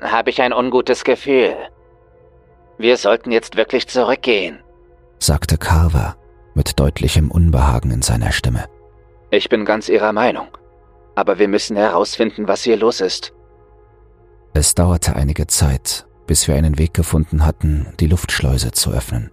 habe 0.00 0.30
ich 0.30 0.40
ein 0.40 0.52
ungutes 0.52 1.02
Gefühl. 1.02 1.56
Wir 2.78 2.96
sollten 2.96 3.32
jetzt 3.32 3.56
wirklich 3.56 3.88
zurückgehen, 3.88 4.60
sagte 5.18 5.58
Carver 5.58 6.16
mit 6.54 6.78
deutlichem 6.78 7.32
Unbehagen 7.32 7.90
in 7.90 8.02
seiner 8.02 8.30
Stimme. 8.30 8.66
Ich 9.30 9.48
bin 9.48 9.64
ganz 9.64 9.88
Ihrer 9.88 10.12
Meinung, 10.12 10.48
aber 11.14 11.38
wir 11.38 11.48
müssen 11.48 11.76
herausfinden, 11.76 12.48
was 12.48 12.62
hier 12.62 12.76
los 12.76 13.00
ist. 13.00 13.32
Es 14.54 14.74
dauerte 14.74 15.14
einige 15.16 15.46
Zeit, 15.46 16.06
bis 16.26 16.48
wir 16.48 16.54
einen 16.54 16.78
Weg 16.78 16.94
gefunden 16.94 17.44
hatten, 17.44 17.92
die 18.00 18.06
Luftschleuse 18.06 18.72
zu 18.72 18.90
öffnen. 18.90 19.30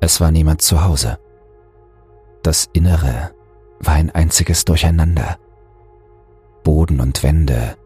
Es 0.00 0.20
war 0.20 0.30
niemand 0.30 0.62
zu 0.62 0.84
Hause. 0.84 1.18
Das 2.42 2.68
Innere 2.72 3.32
war 3.80 3.94
ein 3.94 4.10
einziges 4.10 4.64
Durcheinander. 4.64 5.38
Boden 6.62 7.00
und 7.00 7.22
Wände 7.22 7.76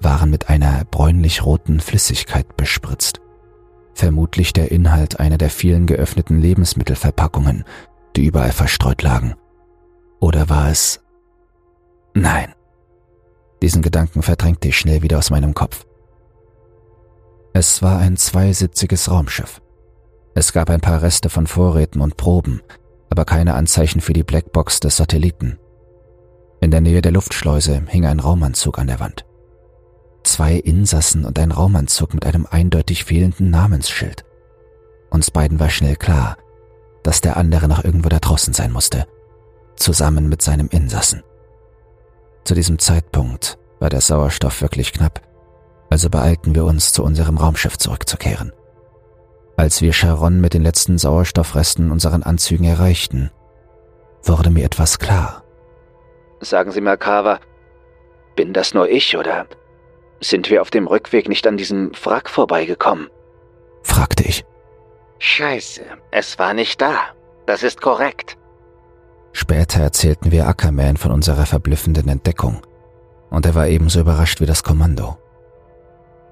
waren 0.00 0.30
mit 0.30 0.48
einer 0.48 0.84
bräunlich-roten 0.84 1.80
Flüssigkeit 1.80 2.56
bespritzt. 2.56 3.20
Vermutlich 3.94 4.52
der 4.52 4.70
Inhalt 4.70 5.20
einer 5.20 5.38
der 5.38 5.50
vielen 5.50 5.86
geöffneten 5.86 6.40
Lebensmittelverpackungen, 6.40 7.64
die 8.16 8.26
überall 8.26 8.52
verstreut 8.52 9.02
lagen. 9.02 9.34
Oder 10.22 10.48
war 10.48 10.70
es... 10.70 11.00
Nein. 12.14 12.54
Diesen 13.60 13.82
Gedanken 13.82 14.22
verdrängte 14.22 14.68
ich 14.68 14.78
schnell 14.78 15.02
wieder 15.02 15.18
aus 15.18 15.30
meinem 15.30 15.52
Kopf. 15.52 15.84
Es 17.52 17.82
war 17.82 17.98
ein 17.98 18.16
zweisitziges 18.16 19.10
Raumschiff. 19.10 19.60
Es 20.36 20.52
gab 20.52 20.70
ein 20.70 20.80
paar 20.80 21.02
Reste 21.02 21.28
von 21.28 21.48
Vorräten 21.48 22.00
und 22.00 22.16
Proben, 22.16 22.62
aber 23.10 23.24
keine 23.24 23.54
Anzeichen 23.54 24.00
für 24.00 24.12
die 24.12 24.22
Blackbox 24.22 24.78
des 24.78 24.96
Satelliten. 24.96 25.58
In 26.60 26.70
der 26.70 26.82
Nähe 26.82 27.02
der 27.02 27.12
Luftschleuse 27.12 27.82
hing 27.88 28.06
ein 28.06 28.20
Raumanzug 28.20 28.78
an 28.78 28.86
der 28.86 29.00
Wand. 29.00 29.26
Zwei 30.22 30.54
Insassen 30.54 31.24
und 31.24 31.36
ein 31.40 31.50
Raumanzug 31.50 32.14
mit 32.14 32.24
einem 32.26 32.46
eindeutig 32.48 33.02
fehlenden 33.02 33.50
Namensschild. 33.50 34.24
Uns 35.10 35.32
beiden 35.32 35.58
war 35.58 35.68
schnell 35.68 35.96
klar, 35.96 36.36
dass 37.02 37.20
der 37.20 37.36
andere 37.36 37.66
noch 37.66 37.82
irgendwo 37.82 38.08
da 38.08 38.20
draußen 38.20 38.54
sein 38.54 38.70
musste, 38.70 39.08
zusammen 39.76 40.28
mit 40.28 40.42
seinem 40.42 40.68
Insassen. 40.68 41.22
Zu 42.44 42.54
diesem 42.54 42.78
Zeitpunkt 42.78 43.58
war 43.78 43.88
der 43.88 44.00
Sauerstoff 44.00 44.62
wirklich 44.62 44.92
knapp, 44.92 45.20
also 45.90 46.08
beeilten 46.08 46.54
wir 46.54 46.64
uns, 46.64 46.92
zu 46.92 47.04
unserem 47.04 47.36
Raumschiff 47.36 47.78
zurückzukehren. 47.78 48.52
Als 49.56 49.82
wir 49.82 49.92
Sharon 49.92 50.40
mit 50.40 50.54
den 50.54 50.62
letzten 50.62 50.98
Sauerstoffresten 50.98 51.90
unseren 51.90 52.22
Anzügen 52.22 52.64
erreichten, 52.64 53.30
wurde 54.22 54.50
mir 54.50 54.64
etwas 54.64 54.98
klar. 54.98 55.44
Sagen 56.40 56.72
Sie 56.72 56.80
mal, 56.80 56.96
Carver, 56.96 57.40
bin 58.34 58.52
das 58.52 58.74
nur 58.74 58.88
ich 58.88 59.16
oder 59.16 59.46
sind 60.20 60.50
wir 60.50 60.62
auf 60.62 60.70
dem 60.70 60.86
Rückweg 60.86 61.28
nicht 61.28 61.46
an 61.46 61.56
diesem 61.56 61.92
Wrack 62.02 62.30
vorbeigekommen? 62.30 63.08
fragte 63.82 64.24
ich. 64.24 64.44
Scheiße, 65.18 65.82
es 66.10 66.38
war 66.38 66.54
nicht 66.54 66.80
da. 66.80 66.96
Das 67.46 67.62
ist 67.62 67.80
korrekt. 67.80 68.38
Später 69.32 69.80
erzählten 69.80 70.30
wir 70.30 70.46
Ackerman 70.46 70.96
von 70.96 71.10
unserer 71.10 71.46
verblüffenden 71.46 72.08
Entdeckung, 72.08 72.60
und 73.30 73.46
er 73.46 73.54
war 73.54 73.68
ebenso 73.68 74.00
überrascht 74.00 74.40
wie 74.40 74.46
das 74.46 74.62
Kommando. 74.62 75.18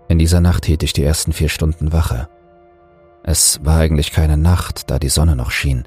In 0.08 0.18
dieser 0.18 0.40
Nacht 0.40 0.66
hielt 0.66 0.82
ich 0.82 0.92
die 0.92 1.04
ersten 1.04 1.32
vier 1.32 1.48
Stunden 1.48 1.92
Wache 1.92 2.28
es 3.22 3.64
war 3.64 3.78
eigentlich 3.78 4.12
keine 4.12 4.36
Nacht, 4.36 4.90
da 4.90 4.98
die 4.98 5.08
Sonne 5.08 5.36
noch 5.36 5.50
schien, 5.50 5.84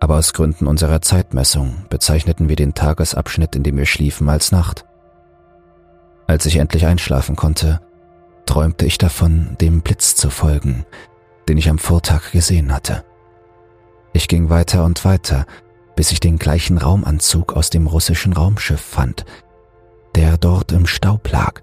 aber 0.00 0.16
aus 0.16 0.32
Gründen 0.32 0.66
unserer 0.66 1.00
Zeitmessung 1.00 1.86
bezeichneten 1.88 2.48
wir 2.48 2.56
den 2.56 2.74
Tagesabschnitt, 2.74 3.56
in 3.56 3.62
dem 3.62 3.76
wir 3.76 3.86
schliefen, 3.86 4.28
als 4.28 4.52
Nacht. 4.52 4.84
Als 6.26 6.44
ich 6.46 6.56
endlich 6.56 6.86
einschlafen 6.86 7.36
konnte, 7.36 7.80
träumte 8.44 8.86
ich 8.86 8.98
davon, 8.98 9.56
dem 9.60 9.80
Blitz 9.80 10.14
zu 10.14 10.30
folgen, 10.30 10.84
den 11.48 11.56
ich 11.56 11.70
am 11.70 11.78
Vortag 11.78 12.32
gesehen 12.32 12.72
hatte. 12.72 13.04
Ich 14.12 14.28
ging 14.28 14.50
weiter 14.50 14.84
und 14.84 15.04
weiter, 15.04 15.46
bis 15.98 16.12
ich 16.12 16.20
den 16.20 16.38
gleichen 16.38 16.78
Raumanzug 16.78 17.54
aus 17.54 17.70
dem 17.70 17.88
russischen 17.88 18.32
Raumschiff 18.32 18.80
fand, 18.80 19.24
der 20.14 20.38
dort 20.38 20.70
im 20.70 20.86
Staub 20.86 21.28
lag. 21.28 21.60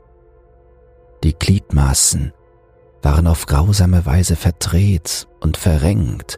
Die 1.24 1.34
Gliedmaßen, 1.34 2.34
waren 3.02 3.28
auf 3.28 3.46
grausame 3.46 4.06
Weise 4.06 4.36
verdreht 4.36 5.30
und 5.40 5.56
verrenkt, 5.56 6.38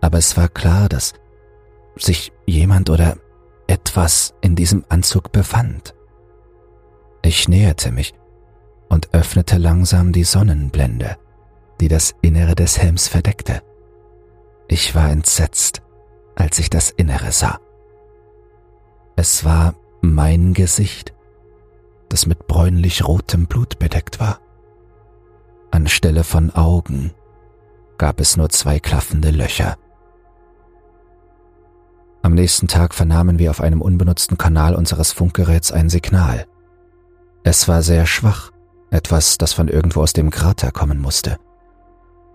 aber 0.00 0.18
es 0.18 0.36
war 0.36 0.48
klar, 0.48 0.88
dass 0.88 1.12
sich 1.94 2.32
jemand 2.44 2.90
oder 2.90 3.16
etwas 3.68 4.34
in 4.40 4.56
diesem 4.56 4.84
Anzug 4.88 5.30
befand. 5.30 5.94
Ich 7.22 7.46
näherte 7.48 7.92
mich 7.92 8.14
und 8.88 9.14
öffnete 9.14 9.58
langsam 9.58 10.10
die 10.10 10.24
Sonnenblende, 10.24 11.18
die 11.80 11.86
das 11.86 12.16
Innere 12.20 12.56
des 12.56 12.78
Helms 12.78 13.06
verdeckte. 13.06 13.62
Ich 14.66 14.96
war 14.96 15.08
entsetzt, 15.08 15.82
als 16.36 16.58
ich 16.58 16.70
das 16.70 16.90
Innere 16.90 17.32
sah. 17.32 17.58
Es 19.16 19.44
war 19.44 19.74
mein 20.00 20.54
Gesicht, 20.54 21.14
das 22.08 22.26
mit 22.26 22.46
bräunlich 22.46 23.06
rotem 23.06 23.46
Blut 23.46 23.78
bedeckt 23.78 24.20
war. 24.20 24.40
Anstelle 25.70 26.22
von 26.22 26.54
Augen 26.54 27.12
gab 27.98 28.20
es 28.20 28.36
nur 28.36 28.50
zwei 28.50 28.78
klaffende 28.78 29.30
Löcher. 29.30 29.76
Am 32.22 32.34
nächsten 32.34 32.68
Tag 32.68 32.94
vernahmen 32.94 33.38
wir 33.38 33.50
auf 33.50 33.60
einem 33.60 33.80
unbenutzten 33.80 34.36
Kanal 34.36 34.74
unseres 34.74 35.12
Funkgeräts 35.12 35.72
ein 35.72 35.88
Signal. 35.88 36.46
Es 37.44 37.68
war 37.68 37.82
sehr 37.82 38.06
schwach, 38.06 38.50
etwas, 38.90 39.38
das 39.38 39.52
von 39.52 39.68
irgendwo 39.68 40.02
aus 40.02 40.12
dem 40.12 40.30
Krater 40.30 40.72
kommen 40.72 41.00
musste. 41.00 41.38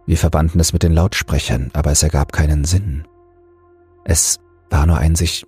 Wir 0.06 0.18
verbanden 0.18 0.60
es 0.60 0.74
mit 0.74 0.84
den 0.84 0.94
Lautsprechern, 0.94 1.70
aber 1.74 1.92
es 1.92 2.04
ergab 2.04 2.32
keinen 2.32 2.66
Sinn. 2.66 3.06
Es 4.04 4.40
war 4.70 4.86
nur 4.86 4.98
ein 4.98 5.16
sich 5.16 5.46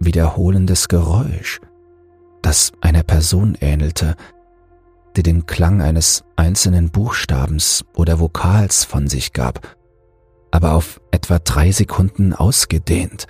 wiederholendes 0.00 0.88
Geräusch, 0.88 1.60
das 2.42 2.72
einer 2.80 3.02
Person 3.02 3.56
ähnelte, 3.60 4.16
die 5.16 5.22
den 5.22 5.46
Klang 5.46 5.80
eines 5.82 6.24
einzelnen 6.36 6.90
Buchstabens 6.90 7.84
oder 7.94 8.18
Vokals 8.18 8.84
von 8.84 9.08
sich 9.08 9.32
gab, 9.32 9.76
aber 10.50 10.72
auf 10.74 11.00
etwa 11.10 11.38
drei 11.38 11.70
Sekunden 11.70 12.32
ausgedehnt, 12.32 13.26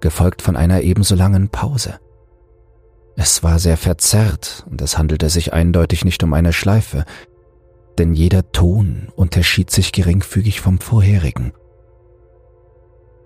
gefolgt 0.00 0.42
von 0.42 0.56
einer 0.56 0.82
ebenso 0.82 1.14
langen 1.14 1.48
Pause. 1.48 1.98
Es 3.16 3.42
war 3.42 3.58
sehr 3.58 3.76
verzerrt 3.76 4.66
und 4.70 4.82
es 4.82 4.98
handelte 4.98 5.30
sich 5.30 5.52
eindeutig 5.52 6.04
nicht 6.04 6.22
um 6.22 6.34
eine 6.34 6.52
Schleife, 6.52 7.04
denn 7.98 8.12
jeder 8.12 8.52
Ton 8.52 9.08
unterschied 9.16 9.70
sich 9.70 9.92
geringfügig 9.92 10.60
vom 10.60 10.78
vorherigen. 10.80 11.52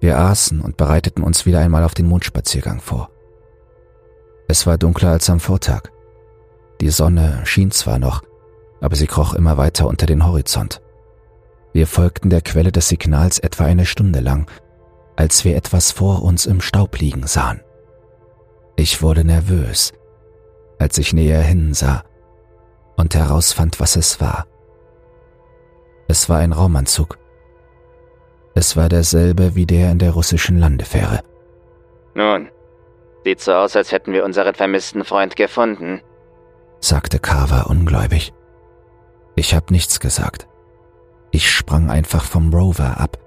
Wir 0.01 0.19
aßen 0.19 0.61
und 0.61 0.77
bereiteten 0.77 1.23
uns 1.23 1.47
wieder 1.47 1.61
einmal 1.61 1.85
auf 1.85 1.95
den 1.95 2.07
Mondspaziergang 2.07 2.81
vor. 2.81 3.11
Es 4.49 4.67
war 4.67 4.79
dunkler 4.79 5.11
als 5.11 5.29
am 5.31 5.41
Vortag. 5.41 5.91
Die 6.81 6.91
Sonne 6.91 7.43
schien 7.45 7.71
zwar 7.71 7.99
noch, 7.99 8.23
aber 8.81 8.97
sie 8.97 9.07
kroch 9.07 9.35
immer 9.35 9.59
weiter 9.59 9.87
unter 9.87 10.07
den 10.07 10.27
Horizont. 10.27 10.81
Wir 11.73 11.87
folgten 11.87 12.31
der 12.31 12.41
Quelle 12.41 12.73
des 12.73 12.89
Signals 12.89 13.39
etwa 13.39 13.65
eine 13.65 13.87
Stunde 13.87 14.21
lang, 14.21 14.51
als 15.15 15.45
wir 15.45 15.55
etwas 15.55 15.93
vor 15.93 16.23
uns 16.23 16.47
im 16.47 16.61
Staub 16.61 16.99
liegen 16.99 17.27
sahen. 17.27 17.61
Ich 18.77 19.03
wurde 19.03 19.25
nervös, 19.25 19.93
als 20.79 20.97
ich 20.97 21.13
näher 21.13 21.43
hinsah 21.43 22.03
und 22.97 23.15
herausfand, 23.15 23.79
was 23.79 23.97
es 23.97 24.21
war. 24.21 24.47
Es 26.09 26.29
war 26.29 26.39
ein 26.39 26.53
Raumanzug. 26.53 27.20
Es 28.55 28.77
war 28.77 28.89
derselbe 28.89 29.55
wie 29.55 29.67
der 29.67 29.91
in 29.91 29.99
der 29.99 30.11
russischen 30.13 30.59
Landefähre. 30.59 31.21
Nun, 32.15 32.49
sieht 33.25 33.41
so 33.41 33.53
aus, 33.53 33.77
als 33.77 33.93
hätten 33.93 34.13
wir 34.13 34.25
unseren 34.25 34.55
vermissten 34.55 35.05
Freund 35.05 35.37
gefunden, 35.37 36.01
sagte 36.81 37.19
Carver 37.19 37.69
ungläubig. 37.69 38.33
Ich 39.37 39.55
habe 39.55 39.73
nichts 39.73 40.01
gesagt. 40.01 40.49
Ich 41.31 41.51
sprang 41.51 41.91
einfach 41.91 42.25
vom 42.25 42.53
Rover 42.53 42.99
ab 42.99 43.19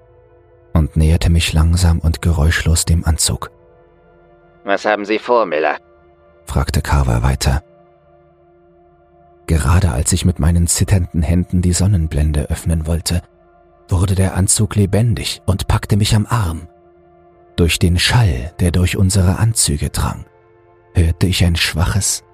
und 0.74 0.96
näherte 0.96 1.30
mich 1.30 1.52
langsam 1.52 2.00
und 2.00 2.20
geräuschlos 2.20 2.84
dem 2.84 3.04
Anzug. 3.04 3.50
Was 4.64 4.84
haben 4.84 5.04
Sie 5.04 5.18
vor, 5.18 5.46
Miller? 5.46 5.76
fragte 6.46 6.82
Carver 6.82 7.22
weiter. 7.22 7.62
Gerade 9.46 9.92
als 9.92 10.12
ich 10.12 10.24
mit 10.24 10.38
meinen 10.38 10.66
zitternden 10.66 11.22
Händen 11.22 11.62
die 11.62 11.72
Sonnenblende 11.72 12.50
öffnen 12.50 12.86
wollte, 12.86 13.22
wurde 14.00 14.14
der 14.14 14.34
Anzug 14.34 14.76
lebendig 14.76 15.42
und 15.46 15.68
packte 15.68 15.96
mich 15.96 16.14
am 16.14 16.26
Arm. 16.26 16.68
Durch 17.56 17.78
den 17.78 17.98
Schall, 17.98 18.52
der 18.60 18.72
durch 18.72 18.96
unsere 18.96 19.38
Anzüge 19.38 19.90
drang, 19.90 20.26
hörte 20.94 21.26
ich 21.26 21.44
ein 21.44 21.56
schwaches 21.56 22.24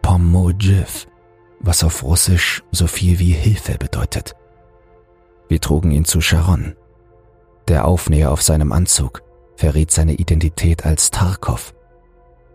Pomojiv, 0.00 1.06
was 1.60 1.84
auf 1.84 2.02
Russisch 2.02 2.62
so 2.72 2.86
viel 2.86 3.18
wie 3.18 3.32
Hilfe 3.32 3.78
bedeutet. 3.78 4.34
Wir 5.48 5.60
trugen 5.60 5.90
ihn 5.90 6.04
zu 6.04 6.20
Sharon. 6.20 6.74
Der 7.68 7.86
Aufnäher 7.86 8.30
auf 8.30 8.42
seinem 8.42 8.72
Anzug 8.72 9.22
verriet 9.56 9.90
seine 9.90 10.14
Identität 10.14 10.84
als 10.84 11.10
Tarkov. 11.10 11.74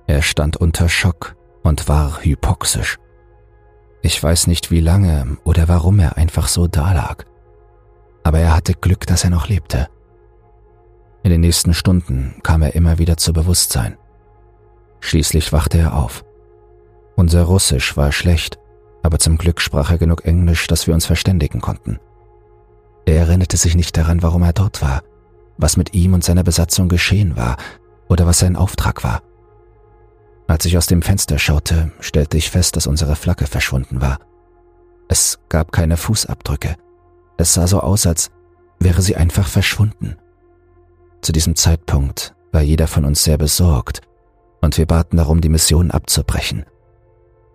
Er 0.07 0.21
stand 0.21 0.57
unter 0.57 0.89
Schock 0.89 1.35
und 1.63 1.87
war 1.87 2.23
hypoxisch. 2.23 2.97
Ich 4.01 4.21
weiß 4.21 4.47
nicht 4.47 4.71
wie 4.71 4.81
lange 4.81 5.37
oder 5.43 5.67
warum 5.67 5.99
er 5.99 6.17
einfach 6.17 6.47
so 6.47 6.67
dalag. 6.67 7.25
Hatte 8.67 8.81
Glück, 8.81 9.07
dass 9.07 9.23
er 9.23 9.29
noch 9.29 9.47
lebte. 9.47 9.87
In 11.23 11.31
den 11.31 11.39
nächsten 11.39 11.73
Stunden 11.73 12.41
kam 12.43 12.61
er 12.61 12.75
immer 12.75 12.97
wieder 12.97 13.15
zu 13.15 13.31
Bewusstsein. 13.31 13.97
Schließlich 14.99 15.53
wachte 15.53 15.77
er 15.77 15.95
auf. 15.95 16.25
Unser 17.15 17.43
Russisch 17.43 17.95
war 17.95 18.11
schlecht, 18.11 18.59
aber 19.03 19.19
zum 19.19 19.37
Glück 19.37 19.61
sprach 19.61 19.89
er 19.89 19.97
genug 19.97 20.25
Englisch, 20.25 20.67
dass 20.67 20.85
wir 20.85 20.93
uns 20.93 21.05
verständigen 21.05 21.61
konnten. 21.61 22.01
Er 23.05 23.19
erinnerte 23.19 23.55
sich 23.55 23.73
nicht 23.73 23.95
daran, 23.95 24.21
warum 24.21 24.43
er 24.43 24.51
dort 24.51 24.81
war, 24.81 25.01
was 25.57 25.77
mit 25.77 25.93
ihm 25.93 26.13
und 26.13 26.25
seiner 26.25 26.43
Besatzung 26.43 26.89
geschehen 26.89 27.37
war 27.37 27.55
oder 28.09 28.25
was 28.25 28.39
sein 28.39 28.57
Auftrag 28.57 29.01
war. 29.01 29.21
Als 30.45 30.65
ich 30.65 30.77
aus 30.77 30.87
dem 30.87 31.01
Fenster 31.03 31.39
schaute, 31.39 31.93
stellte 32.01 32.35
ich 32.35 32.51
fest, 32.51 32.75
dass 32.75 32.85
unsere 32.85 33.15
Flagge 33.15 33.47
verschwunden 33.47 34.01
war. 34.01 34.19
Es 35.07 35.39
gab 35.47 35.71
keine 35.71 35.95
Fußabdrücke. 35.95 36.75
Es 37.37 37.53
sah 37.53 37.67
so 37.67 37.79
aus, 37.79 38.05
als 38.05 38.29
wäre 38.79 39.01
sie 39.01 39.15
einfach 39.15 39.47
verschwunden. 39.47 40.17
Zu 41.21 41.31
diesem 41.31 41.55
Zeitpunkt 41.55 42.35
war 42.51 42.61
jeder 42.61 42.87
von 42.87 43.05
uns 43.05 43.23
sehr 43.23 43.37
besorgt 43.37 44.01
und 44.61 44.77
wir 44.77 44.85
baten 44.85 45.17
darum, 45.17 45.41
die 45.41 45.49
Mission 45.49 45.91
abzubrechen. 45.91 46.65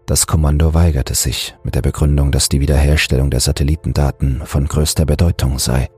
Das 0.06 0.26
Kommando 0.26 0.74
weigerte 0.74 1.14
sich 1.14 1.56
mit 1.62 1.74
der 1.74 1.82
Begründung, 1.82 2.32
dass 2.32 2.48
die 2.48 2.61
Wiederherstellung 2.61 3.30
der 3.30 3.40
Satellitendaten 3.40 4.42
von 4.44 4.66
größter 4.66 5.06
Bedeutung 5.06 5.58
sei. 5.58 5.88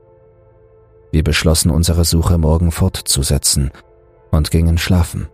Wir 1.11 1.23
beschlossen, 1.23 1.71
unsere 1.71 2.05
Suche 2.05 2.37
morgen 2.37 2.71
fortzusetzen 2.71 3.71
und 4.31 4.51
gingen 4.51 4.77
schlafen. 4.77 5.27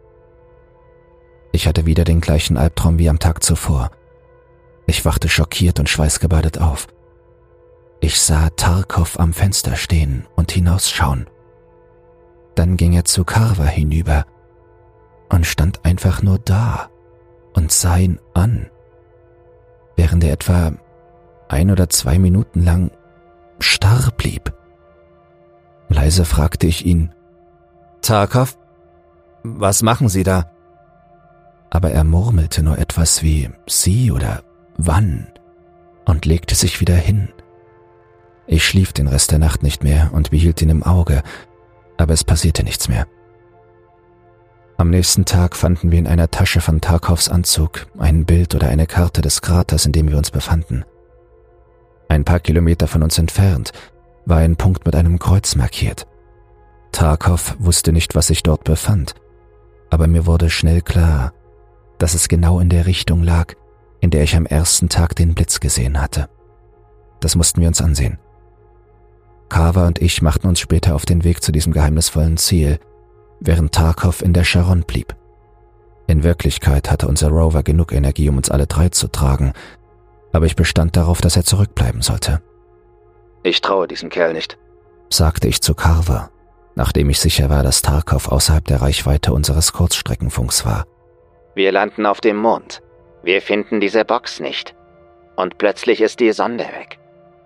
Ich 1.51 1.67
hatte 1.67 1.85
wieder 1.85 2.05
den 2.05 2.21
gleichen 2.21 2.55
Albtraum 2.57 2.97
wie 2.97 3.09
am 3.09 3.19
Tag 3.19 3.43
zuvor. 3.43 3.91
Ich 4.87 5.03
wachte 5.05 5.27
schockiert 5.27 5.79
und 5.79 5.89
schweißgebadet 5.89 6.59
auf. 6.59 6.87
Ich 8.03 8.19
sah 8.19 8.49
Tarkov 8.49 9.19
am 9.19 9.31
Fenster 9.31 9.75
stehen 9.75 10.27
und 10.35 10.51
hinausschauen. 10.51 11.27
Dann 12.55 12.75
ging 12.75 12.93
er 12.93 13.05
zu 13.05 13.23
Carver 13.23 13.67
hinüber 13.67 14.25
und 15.29 15.45
stand 15.45 15.85
einfach 15.85 16.21
nur 16.23 16.39
da 16.39 16.89
und 17.53 17.71
sah 17.71 17.97
ihn 17.97 18.19
an, 18.33 18.69
während 19.95 20.23
er 20.23 20.33
etwa 20.33 20.73
ein 21.47 21.69
oder 21.69 21.89
zwei 21.89 22.17
Minuten 22.17 22.63
lang 22.63 22.91
starr 23.59 24.11
blieb. 24.17 24.51
Leise 25.87 26.25
fragte 26.25 26.65
ich 26.65 26.85
ihn, 26.85 27.13
Tarkov, 28.01 28.57
was 29.43 29.83
machen 29.83 30.09
Sie 30.09 30.23
da? 30.23 30.51
Aber 31.69 31.91
er 31.91 32.03
murmelte 32.03 32.63
nur 32.63 32.79
etwas 32.79 33.21
wie 33.21 33.49
Sie 33.67 34.11
oder 34.11 34.43
wann 34.77 35.27
und 36.05 36.25
legte 36.25 36.55
sich 36.55 36.81
wieder 36.81 36.95
hin. 36.95 37.29
Ich 38.51 38.65
schlief 38.65 38.91
den 38.91 39.07
Rest 39.07 39.31
der 39.31 39.39
Nacht 39.39 39.63
nicht 39.63 39.81
mehr 39.81 40.09
und 40.11 40.31
behielt 40.31 40.61
ihn 40.61 40.69
im 40.69 40.83
Auge, 40.83 41.23
aber 41.95 42.13
es 42.13 42.25
passierte 42.25 42.65
nichts 42.65 42.89
mehr. 42.89 43.07
Am 44.75 44.89
nächsten 44.89 45.23
Tag 45.23 45.55
fanden 45.55 45.89
wir 45.89 45.97
in 45.97 46.05
einer 46.05 46.29
Tasche 46.29 46.59
von 46.59 46.81
Tarkovs 46.81 47.29
Anzug 47.29 47.87
ein 47.97 48.25
Bild 48.25 48.53
oder 48.53 48.67
eine 48.67 48.87
Karte 48.87 49.21
des 49.21 49.41
Kraters, 49.41 49.85
in 49.85 49.93
dem 49.93 50.09
wir 50.09 50.17
uns 50.17 50.31
befanden. 50.31 50.83
Ein 52.09 52.25
paar 52.25 52.41
Kilometer 52.41 52.87
von 52.87 53.03
uns 53.03 53.17
entfernt 53.17 53.71
war 54.25 54.39
ein 54.39 54.57
Punkt 54.57 54.85
mit 54.85 54.97
einem 54.97 55.17
Kreuz 55.17 55.55
markiert. 55.55 56.05
Tarkov 56.91 57.55
wusste 57.57 57.93
nicht, 57.93 58.15
was 58.15 58.27
sich 58.27 58.43
dort 58.43 58.65
befand, 58.65 59.15
aber 59.89 60.07
mir 60.07 60.25
wurde 60.25 60.49
schnell 60.49 60.81
klar, 60.81 61.31
dass 61.99 62.15
es 62.15 62.27
genau 62.27 62.59
in 62.59 62.67
der 62.67 62.85
Richtung 62.85 63.23
lag, 63.23 63.53
in 64.01 64.09
der 64.09 64.23
ich 64.23 64.35
am 64.35 64.45
ersten 64.45 64.89
Tag 64.89 65.15
den 65.15 65.35
Blitz 65.35 65.61
gesehen 65.61 66.01
hatte. 66.01 66.27
Das 67.21 67.37
mussten 67.37 67.61
wir 67.61 67.69
uns 67.69 67.81
ansehen. 67.81 68.17
Carver 69.51 69.85
und 69.85 70.01
ich 70.01 70.23
machten 70.23 70.47
uns 70.47 70.59
später 70.59 70.95
auf 70.95 71.05
den 71.05 71.23
Weg 71.23 71.43
zu 71.43 71.51
diesem 71.51 71.73
geheimnisvollen 71.73 72.37
Ziel– 72.37 72.79
während 73.41 73.73
Tarkov 73.73 74.21
in 74.21 74.33
der 74.33 74.45
Sharon 74.45 74.83
blieb. 74.83 75.15
In 76.07 76.23
Wirklichkeit 76.23 76.89
hatte 76.89 77.07
unser 77.07 77.29
Rover 77.29 77.63
genug 77.63 77.91
Energie, 77.91 78.29
um 78.29 78.37
uns 78.37 78.49
alle 78.49 78.67
drei 78.67 78.89
zu 78.89 79.07
tragen, 79.07 79.53
aber 80.31 80.45
ich 80.45 80.55
bestand 80.55 80.95
darauf, 80.95 81.19
dass 81.19 81.35
er 81.35 81.43
zurückbleiben 81.43 82.01
sollte. 82.01 82.41
Ich 83.43 83.59
traue 83.61 83.87
diesem 83.87 84.09
Kerl 84.09 84.33
nicht, 84.33 84.57
sagte 85.09 85.47
ich 85.47 85.61
zu 85.61 85.73
Carver, 85.73 86.29
nachdem 86.75 87.09
ich 87.09 87.19
sicher 87.19 87.49
war, 87.49 87.63
dass 87.63 87.81
Tarkov 87.81 88.29
außerhalb 88.29 88.65
der 88.65 88.81
Reichweite 88.81 89.33
unseres 89.33 89.73
Kurzstreckenfunks 89.73 90.65
war. 90.65 90.85
Wir 91.55 91.71
landen 91.71 92.05
auf 92.05 92.21
dem 92.21 92.37
Mond. 92.37 92.81
Wir 93.23 93.41
finden 93.41 93.81
diese 93.81 94.05
Box 94.05 94.39
nicht. 94.39 94.75
Und 95.35 95.57
plötzlich 95.57 96.01
ist 96.01 96.19
die 96.19 96.31
Sonde 96.31 96.63
weg. 96.63 97.00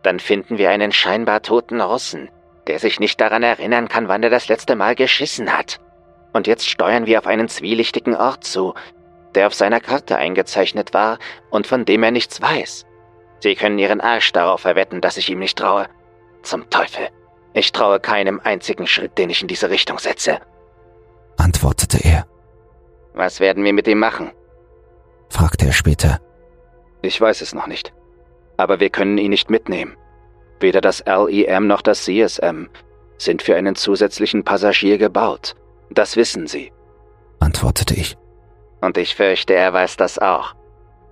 Dann 0.05 0.19
finden 0.19 0.59
wir 0.59 0.69
einen 0.69 0.91
scheinbar 0.91 1.41
toten 1.41 1.81
Russen, 1.81 2.29
der 2.67 2.77
sich 2.77 2.99
nicht 2.99 3.19
daran 3.19 3.41
erinnern 3.41 3.87
kann, 3.87 4.07
wann 4.07 4.21
er 4.21 4.29
das 4.29 4.47
letzte 4.47 4.75
Mal 4.75 4.93
geschissen 4.93 5.57
hat. 5.57 5.79
Und 6.31 6.45
jetzt 6.45 6.69
steuern 6.69 7.07
wir 7.07 7.17
auf 7.17 7.25
einen 7.25 7.49
zwielichtigen 7.49 8.15
Ort 8.15 8.43
zu, 8.43 8.75
der 9.33 9.47
auf 9.47 9.55
seiner 9.55 9.79
Karte 9.79 10.15
eingezeichnet 10.15 10.93
war 10.93 11.17
und 11.49 11.65
von 11.65 11.85
dem 11.85 12.03
er 12.03 12.11
nichts 12.11 12.39
weiß. 12.39 12.85
Sie 13.39 13.55
können 13.55 13.79
Ihren 13.79 13.99
Arsch 13.99 14.31
darauf 14.31 14.61
verwetten, 14.61 15.01
dass 15.01 15.17
ich 15.17 15.27
ihm 15.31 15.39
nicht 15.39 15.57
traue. 15.57 15.87
Zum 16.43 16.69
Teufel. 16.69 17.09
Ich 17.55 17.71
traue 17.71 17.99
keinem 17.99 18.39
einzigen 18.43 18.85
Schritt, 18.85 19.17
den 19.17 19.31
ich 19.31 19.41
in 19.41 19.47
diese 19.47 19.71
Richtung 19.71 19.97
setze. 19.97 20.39
Antwortete 21.37 21.97
er. 22.03 22.27
Was 23.15 23.39
werden 23.39 23.63
wir 23.63 23.73
mit 23.73 23.87
ihm 23.87 23.97
machen? 23.97 24.29
fragte 25.29 25.65
er 25.65 25.73
später. 25.73 26.19
Ich 27.01 27.19
weiß 27.19 27.41
es 27.41 27.55
noch 27.55 27.65
nicht. 27.65 27.94
Aber 28.57 28.79
wir 28.79 28.89
können 28.89 29.17
ihn 29.17 29.31
nicht 29.31 29.49
mitnehmen. 29.49 29.95
Weder 30.59 30.81
das 30.81 31.03
LEM 31.05 31.67
noch 31.67 31.81
das 31.81 32.03
CSM 32.03 32.67
sind 33.17 33.41
für 33.41 33.55
einen 33.55 33.75
zusätzlichen 33.75 34.43
Passagier 34.43 34.97
gebaut. 34.97 35.55
Das 35.89 36.15
wissen 36.15 36.47
Sie, 36.47 36.71
antwortete 37.39 37.93
ich. 37.93 38.17
Und 38.81 38.97
ich 38.97 39.15
fürchte, 39.15 39.53
er 39.53 39.73
weiß 39.73 39.97
das 39.97 40.19
auch, 40.19 40.55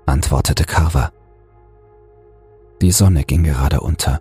antwortete 0.06 0.64
Carver. 0.64 1.12
Die 2.82 2.92
Sonne 2.92 3.24
ging 3.24 3.44
gerade 3.44 3.80
unter. 3.82 4.20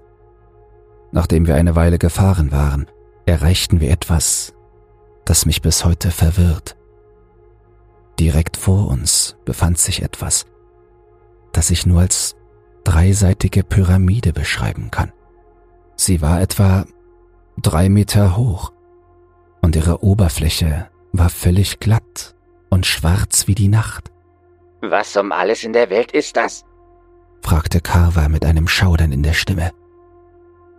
Nachdem 1.10 1.46
wir 1.46 1.56
eine 1.56 1.76
Weile 1.76 1.98
gefahren 1.98 2.52
waren, 2.52 2.86
erreichten 3.26 3.80
wir 3.80 3.90
etwas, 3.90 4.54
das 5.24 5.46
mich 5.46 5.62
bis 5.62 5.84
heute 5.84 6.10
verwirrt. 6.10 6.76
Direkt 8.18 8.56
vor 8.56 8.88
uns 8.88 9.36
befand 9.44 9.78
sich 9.78 10.02
etwas, 10.02 10.46
das 11.52 11.70
ich 11.70 11.86
nur 11.86 12.00
als 12.00 12.36
dreiseitige 12.84 13.62
Pyramide 13.62 14.32
beschreiben 14.32 14.90
kann. 14.90 15.12
Sie 15.96 16.20
war 16.20 16.40
etwa 16.40 16.84
drei 17.60 17.88
Meter 17.88 18.36
hoch 18.36 18.72
und 19.60 19.76
ihre 19.76 20.02
Oberfläche 20.02 20.88
war 21.12 21.28
völlig 21.28 21.78
glatt 21.78 22.34
und 22.70 22.86
schwarz 22.86 23.46
wie 23.46 23.54
die 23.54 23.68
Nacht. 23.68 24.10
Was 24.80 25.16
um 25.16 25.30
alles 25.30 25.62
in 25.62 25.72
der 25.72 25.90
Welt 25.90 26.12
ist 26.12 26.36
das? 26.36 26.64
fragte 27.42 27.80
Carver 27.80 28.28
mit 28.28 28.44
einem 28.44 28.68
Schaudern 28.68 29.12
in 29.12 29.22
der 29.22 29.32
Stimme. 29.32 29.72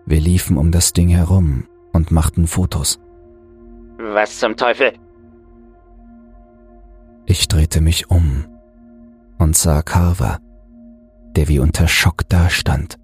Wir 0.06 0.20
liefen 0.20 0.58
um 0.58 0.72
das 0.72 0.94
Ding 0.94 1.10
herum 1.10 1.68
und 1.94 2.12
machten 2.12 2.48
Fotos. 2.48 3.00
Was 3.98 4.39
zum 4.39 4.58
Teufel? 4.58 4.94
Ich 7.26 7.48
drehte 7.48 7.80
mich 7.80 8.10
um 8.10 8.46
und 9.38 9.56
sah 9.56 9.82
Carver, 9.82 10.39
der 11.36 11.48
wie 11.48 11.60
unter 11.60 11.88
Schock 11.88 12.28
dastand 12.30 12.98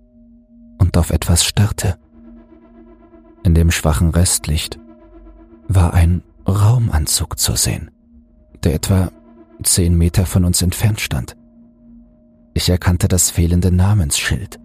und 0.77 0.97
auf 0.97 1.09
etwas 1.09 1.43
starrte. 1.43 1.97
In 3.43 3.55
dem 3.55 3.71
schwachen 3.71 4.09
Restlicht 4.09 4.79
war 5.67 5.93
ein 5.93 6.23
Raumanzug 6.47 7.39
zu 7.39 7.55
sehen, 7.55 7.91
der 8.63 8.73
etwa 8.73 9.11
zehn 9.63 9.97
Meter 9.97 10.25
von 10.25 10.45
uns 10.45 10.61
entfernt 10.61 10.99
stand. 10.99 11.35
Ich 12.53 12.69
erkannte 12.69 13.07
das 13.07 13.29
fehlende 13.29 13.71
Namensschild 13.71 14.59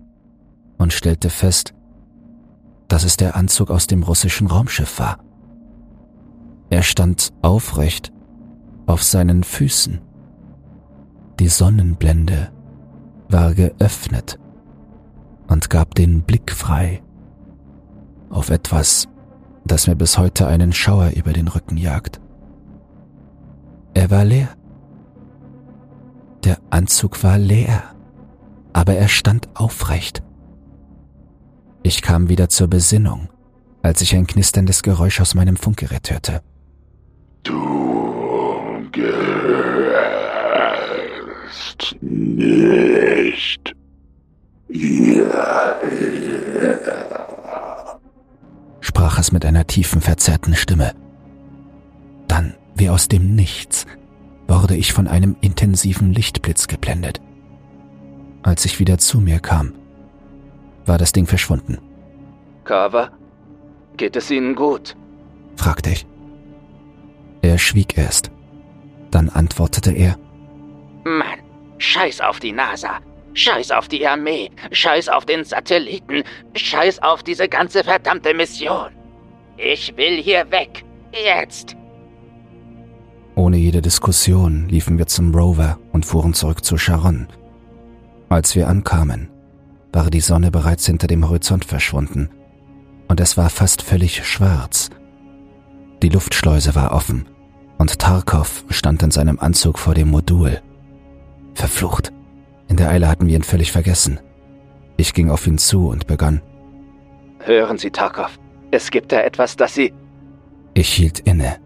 und 0.79 0.93
stellte 0.93 1.31
fest, 1.31 1.75
dass 2.89 3.05
es 3.05 3.17
der 3.17 3.37
Anzug 3.37 3.71
aus 3.71 3.87
dem 3.87 4.03
russischen 4.03 4.47
Raumschiff 4.47 4.99
war. 4.99 5.19
Er 6.71 6.83
stand 6.83 7.33
aufrecht 7.43 8.13
auf 8.87 9.03
seinen 9.03 9.45
Füßen. 9.45 10.01
Die 11.41 11.49
Sonnenblende 11.49 12.51
geöffnet 13.55 14.39
und 15.49 15.71
gab 15.71 15.95
den 15.95 16.23
Blick 16.23 16.53
frei 16.53 17.03
auf 18.31 18.51
etwas, 18.51 19.09
das 19.65 19.87
mir 19.87 19.97
bis 19.97 20.19
heute 20.19 20.47
einen 20.47 20.73
Schauer 20.73 21.11
über 21.15 21.33
den 21.33 21.49
Rücken 21.49 21.77
jagt. 21.77 22.21
Er 23.95 24.11
war 24.11 24.25
leer. 24.25 24.49
Der 26.45 26.59
Anzug 26.71 27.23
war 27.23 27.39
leer, 27.39 27.83
aber 28.73 28.95
er 28.95 29.09
stand 29.09 29.49
aufrecht. 29.55 30.23
Ich 31.83 32.03
kam 32.03 32.29
wieder 32.29 32.49
zur 32.49 32.69
Besinnung, 32.69 33.29
als 33.83 34.01
ich 34.01 34.15
ein 34.17 34.27
knisterndes 34.27 34.83
Geräusch 34.83 35.21
aus 35.21 35.35
meinem 35.35 35.57
Funkgerät 35.57 36.11
hörte. 36.11 36.43
Du 37.45 38.91
gehörst 38.91 40.14
nicht. 42.01 43.75
Ja. 44.69 45.75
sprach 49.05 49.19
es 49.19 49.33
mit 49.33 49.45
einer 49.45 49.67
tiefen, 49.67 50.01
verzerrten 50.01 50.55
Stimme. 50.55 50.95
Dann, 52.27 52.55
wie 52.75 52.89
aus 52.89 53.07
dem 53.07 53.35
Nichts, 53.35 53.87
wurde 54.49 54.77
ich 54.77 54.93
von 54.93 55.09
einem 55.09 55.37
intensiven 55.41 56.13
Lichtblitz 56.13 56.69
geblendet. 56.69 57.21
Als 58.43 58.65
ich 58.65 58.81
wieder 58.81 58.99
zu 58.99 59.21
mir 59.21 59.41
kam, 59.41 59.75
war 60.87 60.97
das 60.97 61.13
Ding 61.13 61.27
verschwunden. 61.27 61.79
Carver, 62.65 63.11
geht 63.97 64.17
es 64.17 64.31
Ihnen 64.31 64.55
gut? 64.55 64.97
fragte 65.57 65.91
ich. 65.91 66.07
Er 67.43 67.59
schwieg 67.59 67.99
erst. 67.99 68.31
Dann 69.11 69.29
antwortete 69.29 69.93
er. 69.93 70.17
Mann, 71.05 71.41
scheiß 71.79 72.21
auf 72.21 72.41
die 72.41 72.53
NASA. 72.53 73.01
Scheiß 73.35 73.73
auf 73.73 73.89
die 73.89 74.07
Armee. 74.07 74.51
Scheiß 74.71 75.09
auf 75.09 75.27
den 75.27 75.45
Satelliten. 75.45 76.23
Scheiß 76.55 77.03
auf 77.03 77.23
diese 77.23 77.49
ganze 77.49 77.83
verdammte 77.83 78.33
Mission. 78.33 78.91
Ich 79.57 79.97
will 79.97 80.23
hier 80.23 80.51
weg. 80.51 80.85
Jetzt. 81.13 81.77
Ohne 83.37 83.57
jede 83.57 83.83
Diskussion 83.83 84.69
liefen 84.69 84.99
wir 84.99 85.07
zum 85.07 85.35
Rover 85.35 85.79
und 85.93 86.07
fuhren 86.07 86.35
zurück 86.35 86.65
zu 86.65 86.79
Sharon. 86.79 87.27
Als 88.29 88.55
wir 88.55 88.69
ankamen, 88.69 89.29
war 89.93 90.11
die 90.11 90.21
Sonne 90.21 90.51
bereits 90.51 90.87
hinter 90.87 91.09
dem 91.09 91.29
Horizont 91.29 91.65
verschwunden 91.65 92.31
und 93.09 93.21
es 93.21 93.37
war 93.37 93.51
fast 93.51 93.83
völlig 93.83 94.25
schwarz. 94.25 94.91
Die 96.03 96.09
Luftschleuse 96.09 96.75
war 96.75 96.93
offen 96.93 97.27
und 97.79 97.99
Tarkov 97.99 98.65
stand 98.71 99.03
in 99.03 99.11
seinem 99.11 99.39
Anzug 99.41 99.79
vor 99.79 99.95
dem 99.95 100.11
Modul. 100.11 100.61
Verflucht. 101.55 102.13
In 102.69 102.77
der 102.77 102.89
Eile 102.89 103.09
hatten 103.09 103.27
wir 103.27 103.37
ihn 103.37 103.43
völlig 103.43 103.73
vergessen. 103.73 104.21
Ich 104.97 105.15
ging 105.15 105.31
auf 105.31 105.47
ihn 105.47 105.59
zu 105.59 105.89
und 105.89 106.07
begann. 106.07 106.43
Hören 107.41 107.79
Sie, 107.79 107.91
Tarkov, 107.91 108.39
es 108.71 108.91
gibt 108.91 109.13
da 109.13 109.21
etwas, 109.21 109.57
das 109.57 109.75
Sie... 109.75 109.93
Ich 110.75 110.93
hielt 110.93 111.21
inne, 111.21 111.57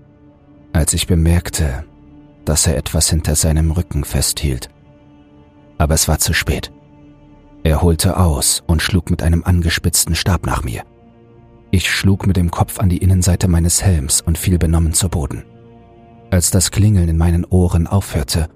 als 0.72 0.92
ich 0.92 1.06
bemerkte, 1.06 1.84
dass 2.44 2.66
er 2.66 2.76
etwas 2.76 3.08
hinter 3.08 3.34
seinem 3.34 3.70
Rücken 3.70 4.04
festhielt. 4.04 4.68
Aber 5.78 5.94
es 5.94 6.08
war 6.08 6.18
zu 6.18 6.34
spät. 6.34 6.72
Er 7.62 7.82
holte 7.82 8.16
aus 8.16 8.62
und 8.66 8.82
schlug 8.82 9.10
mit 9.10 9.22
einem 9.22 9.44
angespitzten 9.44 10.14
Stab 10.14 10.46
nach 10.46 10.62
mir. 10.62 10.82
Ich 11.70 11.90
schlug 11.90 12.26
mit 12.26 12.36
dem 12.36 12.50
Kopf 12.50 12.78
an 12.78 12.88
die 12.88 12.98
Innenseite 12.98 13.48
meines 13.48 13.82
Helms 13.82 14.20
und 14.20 14.38
fiel 14.38 14.58
benommen 14.58 14.94
zu 14.94 15.08
Boden. 15.08 15.44
Als 16.30 16.50
das 16.50 16.70
Klingeln 16.70 17.08
in 17.08 17.18
meinen 17.18 17.44
Ohren 17.44 17.86
aufhörte, 17.86 18.48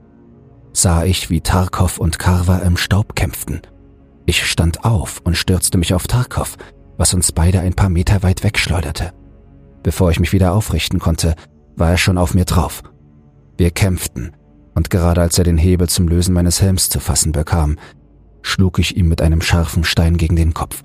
sah 0.73 1.05
ich, 1.05 1.31
wie 1.31 1.41
Tarkov 1.41 1.99
und 1.99 2.19
Karva 2.19 2.59
im 2.59 2.77
Staub 2.77 3.15
kämpften. 3.15 3.61
Ich 4.27 4.45
stand 4.45 4.85
auf 4.85 5.21
und 5.25 5.37
stürzte 5.37 5.79
mich 5.79 5.95
auf 5.95 6.07
Tarkov, 6.07 6.57
was 6.97 7.15
uns 7.15 7.33
beide 7.33 7.61
ein 7.61 7.75
paar 7.75 7.89
Meter 7.89 8.23
weit 8.23 8.43
wegschleuderte. 8.43 9.13
Bevor 9.83 10.11
ich 10.11 10.21
mich 10.21 10.33
wieder 10.33 10.53
aufrichten 10.53 10.99
konnte, 10.99 11.35
war 11.77 11.91
er 11.91 11.99
schon 11.99 12.19
auf 12.19 12.35
mir 12.35 12.45
drauf. 12.45 12.83
Wir 13.57 13.71
kämpften, 13.71 14.33
und 14.75 14.91
gerade 14.91 15.21
als 15.21 15.39
er 15.39 15.45
den 15.45 15.59
Hebel 15.59 15.89
zum 15.89 16.09
Lösen 16.09 16.35
meines 16.35 16.63
Helms 16.63 16.89
zu 16.89 17.01
fassen 17.01 17.33
bekam, 17.33 17.77
schlug 18.43 18.79
ich 18.79 18.97
ihm 18.97 19.09
mit 19.09 19.21
einem 19.21 19.41
scharfen 19.41 19.85
Stein 19.85 20.17
gegen 20.17 20.37
den 20.37 20.55
Kopf. 20.55 20.83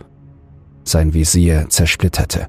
Sein 0.83 1.13
Visier 1.13 1.67
zersplitterte, 1.69 2.47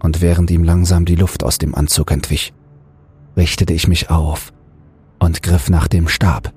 und 0.00 0.20
während 0.20 0.50
ihm 0.50 0.64
langsam 0.64 1.04
die 1.04 1.14
Luft 1.14 1.44
aus 1.44 1.58
dem 1.58 1.74
Anzug 1.74 2.10
entwich, 2.10 2.52
richtete 3.36 3.72
ich 3.72 3.88
mich 3.88 4.10
auf 4.10 4.52
und 5.22 5.40
griff 5.40 5.70
nach 5.70 5.86
dem 5.86 6.08
Stab. 6.08 6.52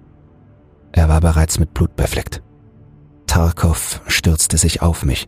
Er 0.91 1.07
war 1.07 1.21
bereits 1.21 1.59
mit 1.59 1.75
Blut 1.75 1.95
befleckt. 1.95 2.41
Tarkov 3.27 4.01
stürzte 4.07 4.57
sich 4.57 4.81
auf 4.81 5.05
mich, 5.05 5.27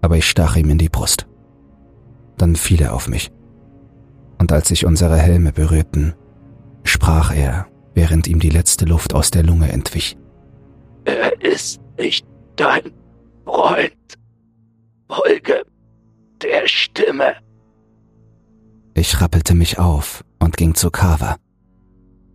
aber 0.00 0.16
ich 0.16 0.30
stach 0.30 0.54
ihm 0.54 0.70
in 0.70 0.78
die 0.78 0.88
Brust. 0.88 1.26
Dann 2.38 2.54
fiel 2.54 2.82
er 2.82 2.94
auf 2.94 3.08
mich, 3.08 3.32
und 4.38 4.52
als 4.52 4.68
sich 4.68 4.86
unsere 4.86 5.16
Helme 5.16 5.52
berührten, 5.52 6.14
sprach 6.84 7.34
er, 7.34 7.66
während 7.94 8.28
ihm 8.28 8.38
die 8.38 8.50
letzte 8.50 8.84
Luft 8.84 9.12
aus 9.12 9.32
der 9.32 9.42
Lunge 9.42 9.72
entwich. 9.72 10.16
Er 11.04 11.42
ist 11.42 11.80
nicht 11.98 12.26
dein 12.54 12.92
Freund. 13.44 13.92
Folge 15.08 15.64
der 16.40 16.68
Stimme. 16.68 17.34
Ich 18.94 19.20
rappelte 19.20 19.54
mich 19.54 19.80
auf 19.80 20.24
und 20.38 20.56
ging 20.56 20.74
zu 20.76 20.90
Carver. 20.90 21.36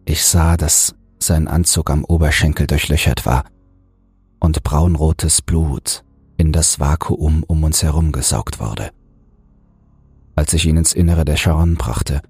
Ich 0.06 0.24
sah, 0.24 0.56
dass 0.56 0.96
sein 1.20 1.48
Anzug 1.48 1.90
am 1.90 2.06
Oberschenkel 2.06 2.68
durchlöchert 2.68 3.26
war 3.26 3.46
und 4.40 4.64
braunrotes 4.64 5.42
Blut 5.42 6.04
in 6.38 6.52
das 6.52 6.80
Vakuum 6.80 7.44
um 7.44 7.64
uns 7.64 7.82
herum 7.82 8.12
gesaugt 8.12 8.60
wurde. 8.60 8.92
Als 10.36 10.54
ich 10.54 10.66
ihn 10.66 10.78
ins 10.78 10.94
Innere 10.94 11.26
der 11.26 11.38
Charon 11.38 11.76
brachte, 11.76 12.22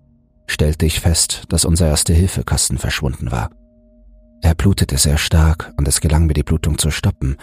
stellte 0.47 0.85
ich 0.85 1.01
fest, 1.01 1.43
dass 1.49 1.65
unser 1.65 1.88
Erste-Hilfe-Kasten 1.88 2.77
verschwunden 2.77 3.31
war. 3.31 3.49
Er 4.41 4.55
blutete 4.55 4.97
sehr 4.97 5.17
stark 5.17 5.73
und 5.77 5.88
es 5.88 5.99
gelang 5.99 6.27
mir, 6.27 6.33
die 6.33 6.43
Blutung 6.43 6.77
zu 6.77 6.91
stoppen, 6.91 7.35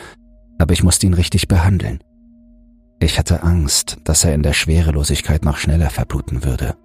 aber 0.59 0.73
ich 0.73 0.85
musste 0.85 1.07
ihn 1.07 1.15
richtig 1.15 1.49
behandeln. 1.49 1.99
Ich 3.01 3.19
hatte 3.19 3.43
Angst, 3.43 3.99
dass 4.05 4.25
er 4.25 4.35
in 4.35 4.45
der 4.45 4.53
Schwerelosigkeit 4.53 5.45
noch 5.45 5.57
schneller 5.57 5.91
verbluten 5.91 6.45
würde. 6.45 6.77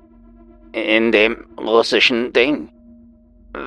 In 0.74 1.12
dem 1.12 1.38
russischen 1.60 2.34
Ding 2.34 2.70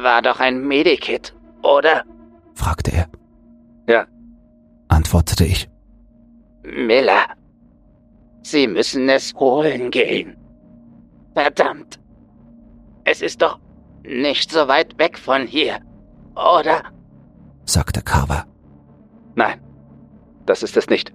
war 0.03 0.23
doch 0.23 0.41
ein 0.41 0.67
Medikit, 0.67 1.35
oder? 1.63 2.05
fragte 2.55 2.93
er. 2.93 3.09
Ja, 3.89 4.07
Antwortete 4.89 5.45
ich. 5.45 5.69
Miller. 6.63 7.23
Sie 8.43 8.67
müssen 8.67 9.09
es 9.09 9.33
holen 9.35 9.91
gehen. 9.91 10.37
Verdammt. 11.35 12.01
Es 13.05 13.23
ist 13.23 13.41
doch 13.41 13.59
nicht 14.03 14.51
so 14.51 14.67
weit 14.69 14.99
weg 14.99 15.17
von 15.19 15.47
hier, 15.47 15.79
oder? 16.35 16.83
sagte 17.65 18.03
Carver. 18.03 18.47
nein, 19.37 19.61
das 20.47 20.63
ist 20.63 20.77
es 20.77 20.89
nicht. 20.89 21.13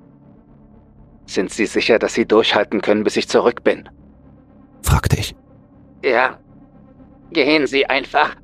Sind 1.26 1.52
Sie 1.52 1.66
sicher, 1.66 2.00
dass 2.00 2.14
Sie 2.14 2.26
durchhalten 2.26 2.82
können, 2.82 3.04
bis 3.04 3.18
ich 3.18 3.28
zurück 3.28 3.64
bin? 3.64 3.90
fragte 4.84 5.18
ich. 5.20 5.36
Ja. 6.04 6.40
Gehen 7.32 7.66
Sie 7.68 7.88
einfach. 7.88 8.36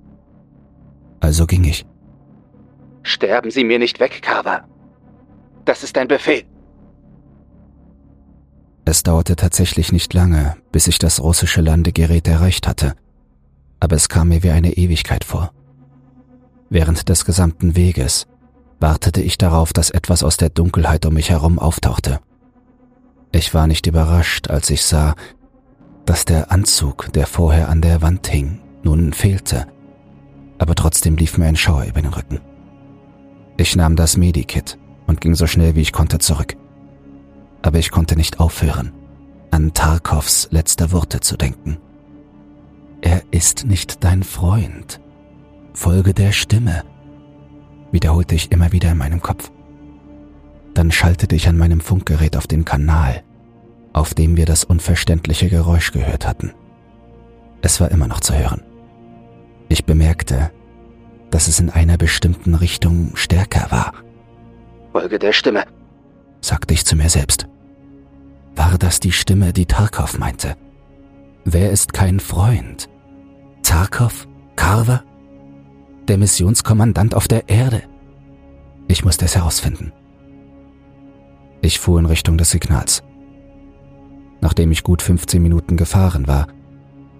Also 1.21 1.47
ging 1.47 1.63
ich. 1.63 1.85
Sterben 3.03 3.51
Sie 3.51 3.63
mir 3.63 3.79
nicht 3.79 3.99
weg, 3.99 4.21
Carver. 4.21 4.67
Das 5.65 5.83
ist 5.83 5.97
ein 5.97 6.07
Befehl. 6.07 6.43
Es 8.83 9.03
dauerte 9.03 9.35
tatsächlich 9.35 9.91
nicht 9.91 10.13
lange, 10.13 10.57
bis 10.71 10.87
ich 10.87 10.97
das 10.99 11.21
russische 11.21 11.61
Landegerät 11.61 12.27
erreicht 12.27 12.67
hatte, 12.67 12.95
aber 13.79 13.95
es 13.95 14.09
kam 14.09 14.29
mir 14.29 14.43
wie 14.43 14.49
eine 14.49 14.73
Ewigkeit 14.73 15.23
vor. 15.23 15.53
Während 16.69 17.07
des 17.07 17.25
gesamten 17.25 17.75
Weges 17.75 18.27
wartete 18.79 19.21
ich 19.21 19.37
darauf, 19.37 19.71
dass 19.71 19.91
etwas 19.91 20.23
aus 20.23 20.37
der 20.37 20.49
Dunkelheit 20.49 21.05
um 21.05 21.13
mich 21.13 21.29
herum 21.29 21.59
auftauchte. 21.59 22.19
Ich 23.31 23.53
war 23.53 23.67
nicht 23.67 23.87
überrascht, 23.87 24.49
als 24.49 24.69
ich 24.69 24.83
sah, 24.83 25.15
dass 26.05 26.25
der 26.25 26.51
Anzug, 26.51 27.13
der 27.13 27.27
vorher 27.27 27.69
an 27.69 27.81
der 27.81 28.01
Wand 28.01 28.27
hing, 28.27 28.59
nun 28.83 29.13
fehlte, 29.13 29.67
aber 30.61 30.75
trotzdem 30.75 31.15
lief 31.15 31.39
mir 31.39 31.47
ein 31.47 31.55
Schauer 31.55 31.85
über 31.85 32.03
den 32.03 32.13
Rücken. 32.13 32.39
Ich 33.57 33.75
nahm 33.75 33.95
das 33.95 34.15
Medikit 34.15 34.77
und 35.07 35.19
ging 35.19 35.33
so 35.33 35.47
schnell 35.47 35.73
wie 35.73 35.81
ich 35.81 35.91
konnte 35.91 36.19
zurück. 36.19 36.55
Aber 37.63 37.79
ich 37.79 37.89
konnte 37.89 38.15
nicht 38.15 38.39
aufhören, 38.39 38.93
an 39.49 39.73
Tarkovs 39.73 40.49
letzte 40.51 40.91
Worte 40.91 41.19
zu 41.19 41.35
denken. 41.35 41.79
Er 43.01 43.23
ist 43.31 43.65
nicht 43.65 44.03
dein 44.03 44.21
Freund. 44.21 45.01
Folge 45.73 46.13
der 46.13 46.31
Stimme, 46.31 46.83
wiederholte 47.91 48.35
ich 48.35 48.51
immer 48.51 48.71
wieder 48.71 48.91
in 48.91 48.99
meinem 48.99 49.23
Kopf. 49.23 49.51
Dann 50.75 50.91
schaltete 50.91 51.35
ich 51.35 51.47
an 51.47 51.57
meinem 51.57 51.81
Funkgerät 51.81 52.37
auf 52.37 52.45
den 52.45 52.65
Kanal, 52.65 53.23
auf 53.93 54.13
dem 54.13 54.37
wir 54.37 54.45
das 54.45 54.63
unverständliche 54.63 55.49
Geräusch 55.49 55.91
gehört 55.91 56.27
hatten. 56.27 56.53
Es 57.63 57.81
war 57.81 57.89
immer 57.89 58.07
noch 58.07 58.19
zu 58.19 58.37
hören. 58.37 58.61
Ich 59.71 59.85
bemerkte, 59.85 60.51
dass 61.29 61.47
es 61.47 61.61
in 61.61 61.69
einer 61.69 61.95
bestimmten 61.95 62.55
Richtung 62.55 63.15
stärker 63.15 63.71
war. 63.71 63.93
Folge 64.91 65.17
der 65.17 65.31
Stimme, 65.31 65.63
sagte 66.41 66.73
ich 66.73 66.85
zu 66.85 66.97
mir 66.97 67.07
selbst. 67.07 67.47
War 68.53 68.77
das 68.77 68.99
die 68.99 69.13
Stimme, 69.13 69.53
die 69.53 69.65
Tarkov 69.65 70.19
meinte? 70.19 70.57
Wer 71.45 71.71
ist 71.71 71.93
kein 71.93 72.19
Freund? 72.19 72.89
Tarkov? 73.63 74.27
Carver? 74.57 75.05
Der 76.09 76.17
Missionskommandant 76.17 77.15
auf 77.15 77.29
der 77.29 77.47
Erde? 77.47 77.83
Ich 78.89 79.05
musste 79.05 79.23
es 79.23 79.37
herausfinden. 79.37 79.93
Ich 81.61 81.79
fuhr 81.79 81.97
in 81.97 82.07
Richtung 82.07 82.37
des 82.37 82.49
Signals. 82.49 83.03
Nachdem 84.41 84.73
ich 84.73 84.83
gut 84.83 85.01
15 85.01 85.41
Minuten 85.41 85.77
gefahren 85.77 86.27
war, 86.27 86.47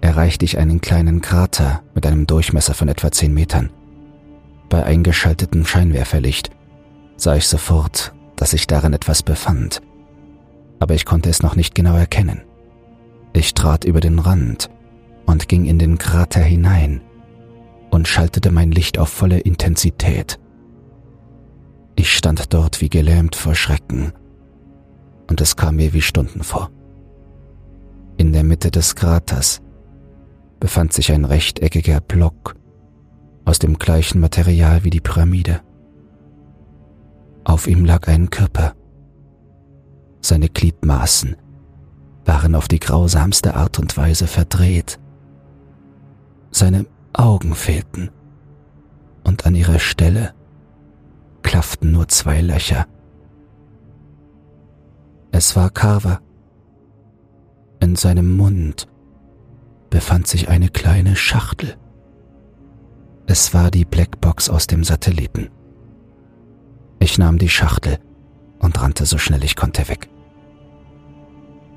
erreichte 0.02 0.44
ich 0.44 0.58
einen 0.58 0.80
kleinen 0.80 1.22
Krater 1.22 1.82
mit 1.94 2.04
einem 2.06 2.26
Durchmesser 2.26 2.74
von 2.74 2.88
etwa 2.88 3.10
10 3.10 3.32
Metern. 3.32 3.70
Bei 4.68 4.82
eingeschaltetem 4.84 5.64
Scheinwerferlicht 5.64 6.50
sah 7.16 7.36
ich 7.36 7.46
sofort, 7.46 8.12
dass 8.36 8.50
sich 8.50 8.66
darin 8.66 8.92
etwas 8.92 9.22
befand, 9.22 9.80
aber 10.80 10.94
ich 10.94 11.06
konnte 11.06 11.30
es 11.30 11.42
noch 11.42 11.54
nicht 11.54 11.74
genau 11.74 11.94
erkennen. 11.94 12.42
Ich 13.32 13.54
trat 13.54 13.84
über 13.84 14.00
den 14.00 14.18
Rand 14.18 14.68
und 15.24 15.48
ging 15.48 15.64
in 15.66 15.78
den 15.78 15.98
Krater 15.98 16.40
hinein 16.40 17.00
und 17.90 18.08
schaltete 18.08 18.50
mein 18.50 18.72
Licht 18.72 18.98
auf 18.98 19.08
volle 19.08 19.38
Intensität. 19.38 20.40
Ich 21.94 22.16
stand 22.16 22.52
dort 22.52 22.80
wie 22.80 22.88
gelähmt 22.88 23.36
vor 23.36 23.54
Schrecken 23.54 24.12
und 25.30 25.40
es 25.40 25.54
kam 25.54 25.76
mir 25.76 25.92
wie 25.92 26.02
Stunden 26.02 26.42
vor. 26.42 26.70
In 28.16 28.32
der 28.32 28.42
Mitte 28.42 28.70
des 28.70 28.96
Kraters 28.96 29.62
befand 30.62 30.92
sich 30.92 31.10
ein 31.10 31.24
rechteckiger 31.24 32.00
Block 32.00 32.54
aus 33.44 33.58
dem 33.58 33.78
gleichen 33.78 34.20
Material 34.20 34.84
wie 34.84 34.90
die 34.90 35.00
Pyramide. 35.00 35.60
Auf 37.42 37.66
ihm 37.66 37.84
lag 37.84 38.06
ein 38.06 38.30
Körper. 38.30 38.76
Seine 40.20 40.48
Gliedmaßen 40.48 41.34
waren 42.24 42.54
auf 42.54 42.68
die 42.68 42.78
grausamste 42.78 43.56
Art 43.56 43.80
und 43.80 43.96
Weise 43.96 44.28
verdreht. 44.28 45.00
Seine 46.52 46.86
Augen 47.12 47.56
fehlten 47.56 48.12
und 49.24 49.46
an 49.46 49.56
ihrer 49.56 49.80
Stelle 49.80 50.32
klafften 51.42 51.90
nur 51.90 52.06
zwei 52.06 52.40
Löcher. 52.40 52.86
Es 55.32 55.56
war 55.56 55.70
Carver. 55.70 56.20
In 57.80 57.96
seinem 57.96 58.36
Mund 58.36 58.86
befand 59.92 60.26
sich 60.26 60.48
eine 60.48 60.70
kleine 60.70 61.16
Schachtel. 61.16 61.76
Es 63.26 63.52
war 63.52 63.70
die 63.70 63.84
Blackbox 63.84 64.48
aus 64.48 64.66
dem 64.66 64.84
Satelliten. 64.84 65.50
Ich 66.98 67.18
nahm 67.18 67.38
die 67.38 67.50
Schachtel 67.50 67.98
und 68.58 68.80
rannte 68.80 69.04
so 69.04 69.18
schnell 69.18 69.44
ich 69.44 69.54
konnte 69.54 69.88
weg. 69.88 70.08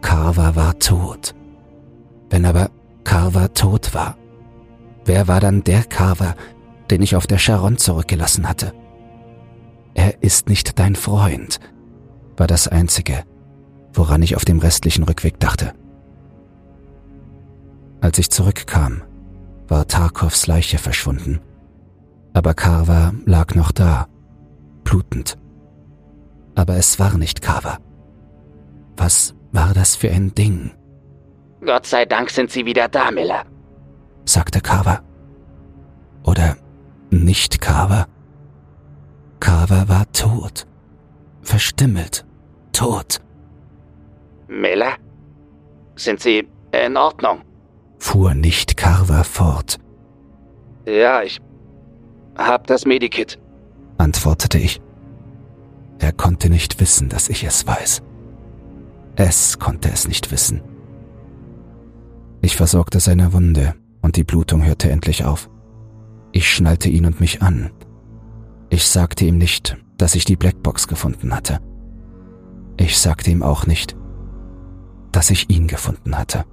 Carver 0.02 0.56
war 0.56 0.80
tot. 0.80 1.36
Wenn 2.30 2.46
aber 2.46 2.72
Carver 3.04 3.54
tot 3.54 3.94
war, 3.94 4.18
wer 5.04 5.28
war 5.28 5.42
dann 5.42 5.66
der 5.66 5.84
Carver, 5.84 6.36
den 6.90 7.02
ich 7.02 7.18
auf 7.18 7.28
der 7.28 7.38
Charon 7.38 7.78
zurückgelassen 7.78 8.48
hatte? 8.48 8.72
Er 9.94 10.24
ist 10.24 10.48
nicht 10.48 10.80
dein 10.80 10.96
Freund, 10.96 11.60
war 12.38 12.48
das 12.48 12.70
Einzige, 12.70 13.26
woran 13.94 14.22
ich 14.22 14.38
auf 14.38 14.46
dem 14.46 14.60
restlichen 14.60 15.04
Rückweg 15.04 15.38
dachte. 15.38 15.74
Als 18.06 18.20
ich 18.20 18.30
zurückkam, 18.30 19.02
war 19.68 19.88
Tarkovs 19.88 20.46
Leiche 20.46 20.78
verschwunden, 20.78 21.40
aber 22.34 22.54
Carver 22.54 23.16
lag 23.26 23.56
noch 23.56 23.72
da, 23.72 24.08
blutend. 24.84 25.40
Aber 26.54 26.76
es 26.76 27.00
war 27.00 27.18
nicht 27.18 27.42
Carver. 27.42 27.80
Was 28.96 29.34
war 29.54 29.74
das 29.74 29.96
für 29.96 30.12
ein 30.12 30.36
Ding? 30.36 30.70
Gott 31.66 31.88
sei 31.88 32.06
Dank 32.06 32.30
sind 32.30 32.52
Sie 32.52 32.68
wieder 32.68 32.88
da, 32.90 33.10
Miller, 33.10 33.44
sagte 34.24 34.62
Carver. 34.62 35.02
Oder 36.26 36.58
nicht 37.10 37.60
Carver? 37.60 38.06
Carver 39.40 39.90
war 39.90 40.12
tot, 40.12 40.68
verstümmelt, 41.42 42.24
tot. 42.72 43.20
Miller? 44.48 44.94
Sind 45.96 46.20
Sie 46.20 46.48
in 46.72 46.98
Ordnung? 46.98 47.42
Fuhr 47.98 48.34
nicht 48.34 48.78
Carver 48.78 49.24
fort. 49.24 49.78
Ja, 50.86 51.24
ich 51.24 51.40
hab 52.38 52.68
das 52.68 52.86
Medikit, 52.86 53.40
antwortete 53.98 54.60
ich. 54.60 54.82
Er 56.00 56.12
konnte 56.12 56.50
nicht 56.50 56.80
wissen, 56.80 57.10
dass 57.10 57.30
ich 57.30 57.44
es 57.44 57.66
weiß. 57.66 58.04
Es 59.16 59.60
konnte 59.60 59.90
es 59.90 60.08
nicht 60.08 60.32
wissen. 60.32 60.62
Ich 62.42 62.58
versorgte 62.58 63.00
seine 63.00 63.34
Wunde 63.34 63.74
und 64.02 64.18
die 64.18 64.24
Blutung 64.24 64.64
hörte 64.64 64.92
endlich 64.92 65.24
auf. 65.24 65.50
Ich 66.32 66.50
schnallte 66.54 66.90
ihn 66.90 67.06
und 67.06 67.22
mich 67.22 67.42
an. 67.42 67.72
Ich 68.70 68.86
sagte 68.86 69.26
ihm 69.26 69.38
nicht, 69.38 69.78
dass 69.98 70.16
ich 70.16 70.26
die 70.26 70.36
Blackbox 70.36 70.88
gefunden 70.88 71.34
hatte. 71.34 71.60
Ich 72.78 72.98
sagte 72.98 73.32
ihm 73.32 73.42
auch 73.42 73.66
nicht, 73.66 73.96
dass 75.12 75.30
ich 75.30 75.50
ihn 75.50 75.68
gefunden 75.68 76.18
hatte. 76.18 76.44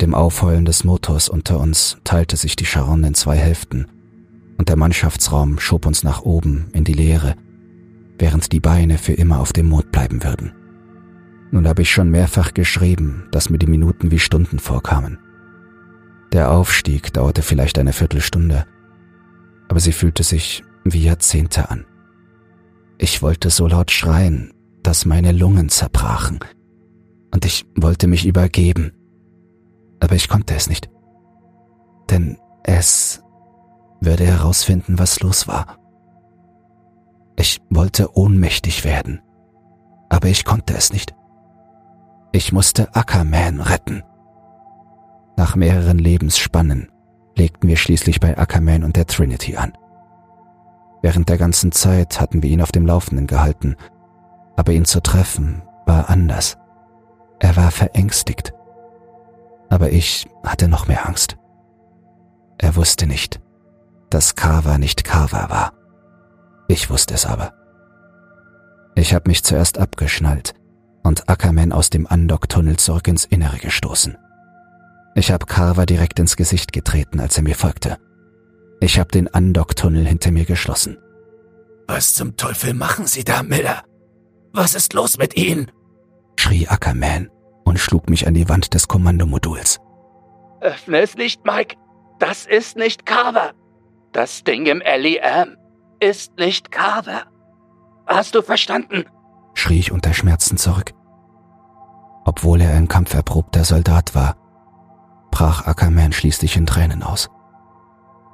Mit 0.00 0.06
dem 0.06 0.14
Aufheulen 0.14 0.64
des 0.64 0.82
Motors 0.84 1.28
unter 1.28 1.60
uns 1.60 1.98
teilte 2.04 2.34
sich 2.38 2.56
die 2.56 2.64
Charon 2.64 3.04
in 3.04 3.12
zwei 3.12 3.36
Hälften 3.36 3.84
und 4.56 4.70
der 4.70 4.76
Mannschaftsraum 4.76 5.58
schob 5.58 5.84
uns 5.84 6.04
nach 6.04 6.22
oben 6.22 6.68
in 6.72 6.84
die 6.84 6.94
Leere, 6.94 7.34
während 8.18 8.50
die 8.50 8.60
Beine 8.60 8.96
für 8.96 9.12
immer 9.12 9.40
auf 9.40 9.52
dem 9.52 9.68
Mond 9.68 9.92
bleiben 9.92 10.24
würden. 10.24 10.52
Nun 11.50 11.68
habe 11.68 11.82
ich 11.82 11.90
schon 11.90 12.08
mehrfach 12.08 12.54
geschrieben, 12.54 13.28
dass 13.30 13.50
mir 13.50 13.58
die 13.58 13.66
Minuten 13.66 14.10
wie 14.10 14.18
Stunden 14.18 14.58
vorkamen. 14.58 15.18
Der 16.32 16.50
Aufstieg 16.50 17.12
dauerte 17.12 17.42
vielleicht 17.42 17.78
eine 17.78 17.92
Viertelstunde, 17.92 18.64
aber 19.68 19.80
sie 19.80 19.92
fühlte 19.92 20.22
sich 20.22 20.64
wie 20.82 21.02
Jahrzehnte 21.02 21.68
an. 21.68 21.84
Ich 22.96 23.20
wollte 23.20 23.50
so 23.50 23.66
laut 23.66 23.90
schreien, 23.90 24.54
dass 24.82 25.04
meine 25.04 25.32
Lungen 25.32 25.68
zerbrachen, 25.68 26.38
und 27.34 27.44
ich 27.44 27.66
wollte 27.76 28.06
mich 28.06 28.24
übergeben, 28.24 28.92
aber 30.00 30.14
ich 30.14 30.28
konnte 30.28 30.54
es 30.54 30.68
nicht. 30.68 30.90
Denn 32.10 32.38
es 32.64 33.22
würde 34.00 34.24
herausfinden, 34.24 34.98
was 34.98 35.20
los 35.20 35.46
war. 35.46 35.78
Ich 37.36 37.60
wollte 37.70 38.16
ohnmächtig 38.16 38.84
werden, 38.84 39.22
aber 40.08 40.28
ich 40.28 40.44
konnte 40.44 40.74
es 40.74 40.92
nicht. 40.92 41.14
Ich 42.32 42.52
musste 42.52 42.94
Ackerman 42.94 43.60
retten. 43.60 44.02
Nach 45.36 45.56
mehreren 45.56 45.98
Lebensspannen 45.98 46.90
legten 47.36 47.68
wir 47.68 47.76
schließlich 47.76 48.20
bei 48.20 48.36
Ackerman 48.36 48.84
und 48.84 48.96
der 48.96 49.06
Trinity 49.06 49.56
an. 49.56 49.72
Während 51.02 51.28
der 51.28 51.38
ganzen 51.38 51.72
Zeit 51.72 52.20
hatten 52.20 52.42
wir 52.42 52.50
ihn 52.50 52.60
auf 52.60 52.72
dem 52.72 52.86
Laufenden 52.86 53.26
gehalten, 53.26 53.76
aber 54.56 54.72
ihn 54.72 54.84
zu 54.84 55.00
treffen 55.00 55.62
war 55.86 56.10
anders. 56.10 56.58
Er 57.38 57.56
war 57.56 57.70
verängstigt. 57.70 58.52
Aber 59.70 59.90
ich 59.90 60.28
hatte 60.44 60.68
noch 60.68 60.86
mehr 60.88 61.08
Angst. 61.08 61.36
Er 62.58 62.76
wusste 62.76 63.06
nicht, 63.06 63.40
dass 64.10 64.34
Carver 64.34 64.76
nicht 64.76 65.04
Carver 65.04 65.48
war. 65.48 65.72
Ich 66.68 66.90
wusste 66.90 67.14
es 67.14 67.24
aber. 67.24 67.54
Ich 68.94 69.14
habe 69.14 69.30
mich 69.30 69.42
zuerst 69.44 69.78
abgeschnallt 69.78 70.54
und 71.02 71.28
Ackerman 71.28 71.72
aus 71.72 71.88
dem 71.88 72.06
Andocktunnel 72.06 72.76
zurück 72.76 73.08
ins 73.08 73.24
Innere 73.24 73.58
gestoßen. 73.58 74.18
Ich 75.14 75.32
habe 75.32 75.46
Carver 75.46 75.86
direkt 75.86 76.18
ins 76.18 76.36
Gesicht 76.36 76.72
getreten, 76.72 77.20
als 77.20 77.36
er 77.36 77.42
mir 77.42 77.54
folgte. 77.54 77.96
Ich 78.80 78.98
habe 78.98 79.10
den 79.10 79.32
Andocktunnel 79.32 80.06
hinter 80.06 80.30
mir 80.32 80.44
geschlossen. 80.44 80.98
Was 81.86 82.14
zum 82.14 82.36
Teufel 82.36 82.74
machen 82.74 83.06
Sie 83.06 83.24
da, 83.24 83.42
Miller? 83.42 83.82
Was 84.52 84.74
ist 84.74 84.92
los 84.92 85.16
mit 85.18 85.36
Ihnen? 85.36 85.70
schrie 86.36 86.66
Ackerman 86.66 87.30
und 87.70 87.78
schlug 87.78 88.10
mich 88.10 88.26
an 88.26 88.34
die 88.34 88.48
Wand 88.48 88.74
des 88.74 88.88
Kommandomoduls. 88.88 89.80
Öffne 90.60 90.98
es 90.98 91.14
nicht, 91.14 91.44
Mike. 91.46 91.76
Das 92.18 92.44
ist 92.44 92.76
nicht 92.76 93.06
Carver. 93.06 93.52
Das 94.12 94.42
Ding 94.42 94.66
im 94.66 94.80
LEM 94.80 95.56
ist 96.00 96.36
nicht 96.36 96.72
Carver. 96.72 97.22
Hast 98.06 98.34
du 98.34 98.42
verstanden? 98.42 99.04
schrie 99.54 99.78
ich 99.78 99.92
unter 99.92 100.12
Schmerzen 100.12 100.56
zurück. 100.56 100.92
Obwohl 102.24 102.60
er 102.60 102.74
ein 102.74 102.88
kampferprobter 102.88 103.64
Soldat 103.64 104.16
war, 104.16 104.36
brach 105.30 105.66
Ackerman 105.66 106.12
schließlich 106.12 106.56
in 106.56 106.66
Tränen 106.66 107.04
aus. 107.04 107.30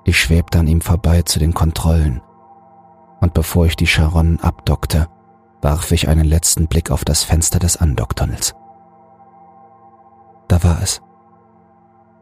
Ich 0.05 0.18
schwebte 0.18 0.61
an 0.61 0.66
ihm 0.66 0.81
vorbei 0.81 1.22
zu 1.22 1.38
den 1.38 1.53
Kontrollen, 1.53 2.22
und 3.20 3.35
bevor 3.35 3.66
ich 3.66 3.77
die 3.77 3.87
Charon 3.87 4.40
abdockte, 4.40 5.09
warf 5.61 5.92
ich 5.92 6.09
einen 6.09 6.25
letzten 6.25 6.68
Blick 6.68 6.90
auf 6.90 7.05
das 7.05 7.22
Fenster 7.22 7.59
des 7.59 7.77
Andocktunnels. 7.77 8.55
Da 10.56 10.64
war 10.64 10.80
es. 10.80 11.02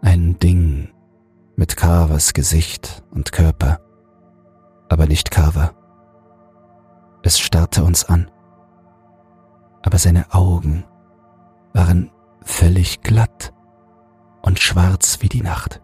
Ein 0.02 0.40
Ding 0.40 0.88
mit 1.54 1.76
Carvers 1.76 2.34
Gesicht 2.34 3.04
und 3.12 3.30
Körper, 3.30 3.78
aber 4.88 5.06
nicht 5.06 5.30
Carver. 5.30 5.72
Es 7.22 7.38
starrte 7.38 7.84
uns 7.84 8.04
an, 8.04 8.28
aber 9.84 9.98
seine 9.98 10.34
Augen 10.34 10.82
waren 11.74 12.10
völlig 12.42 13.02
glatt 13.02 13.54
und 14.42 14.58
schwarz 14.58 15.18
wie 15.20 15.28
die 15.28 15.42
Nacht. 15.42 15.80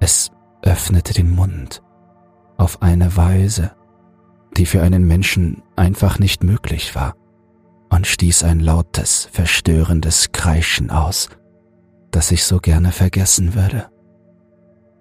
Es 0.00 0.30
öffnete 0.60 1.14
den 1.14 1.30
Mund 1.30 1.82
auf 2.58 2.82
eine 2.82 3.16
Weise, 3.16 3.70
die 4.58 4.66
für 4.66 4.82
einen 4.82 5.08
Menschen 5.08 5.62
einfach 5.76 6.18
nicht 6.18 6.44
möglich 6.44 6.94
war, 6.94 7.14
und 7.90 8.06
stieß 8.06 8.44
ein 8.44 8.60
lautes, 8.60 9.28
verstörendes 9.32 10.32
Kreischen 10.32 10.90
aus, 10.90 11.28
das 12.10 12.30
ich 12.30 12.44
so 12.44 12.58
gerne 12.58 12.92
vergessen 12.92 13.54
würde. 13.54 13.88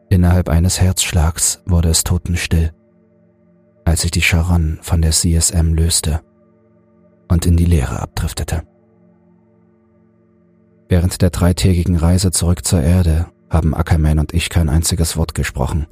Innerhalb 0.10 0.50
eines 0.50 0.82
Herzschlags 0.82 1.62
wurde 1.66 1.90
es 1.90 2.04
totenstill, 2.04 2.72
als 3.86 4.04
ich 4.04 4.12
die 4.12 4.22
Charon 4.22 4.80
von 4.82 5.02
der 5.02 5.12
CSM 5.12 5.74
löste 5.74 6.22
und 7.28 7.46
in 7.46 7.58
die 7.58 7.66
Leere 7.66 8.02
abdriftete. 8.02 8.64
Während 10.88 11.22
der 11.22 11.30
dreitägigen 11.30 11.96
Reise 11.96 12.32
zurück 12.32 12.66
zur 12.66 12.82
Erde 12.82 13.28
haben 13.52 13.76
Ackerman 13.76 14.18
und 14.18 14.34
ich 14.34 14.50
kein 14.50 14.70
einziges 14.70 15.16
Wort 15.16 15.36
gesprochen. 15.36 15.86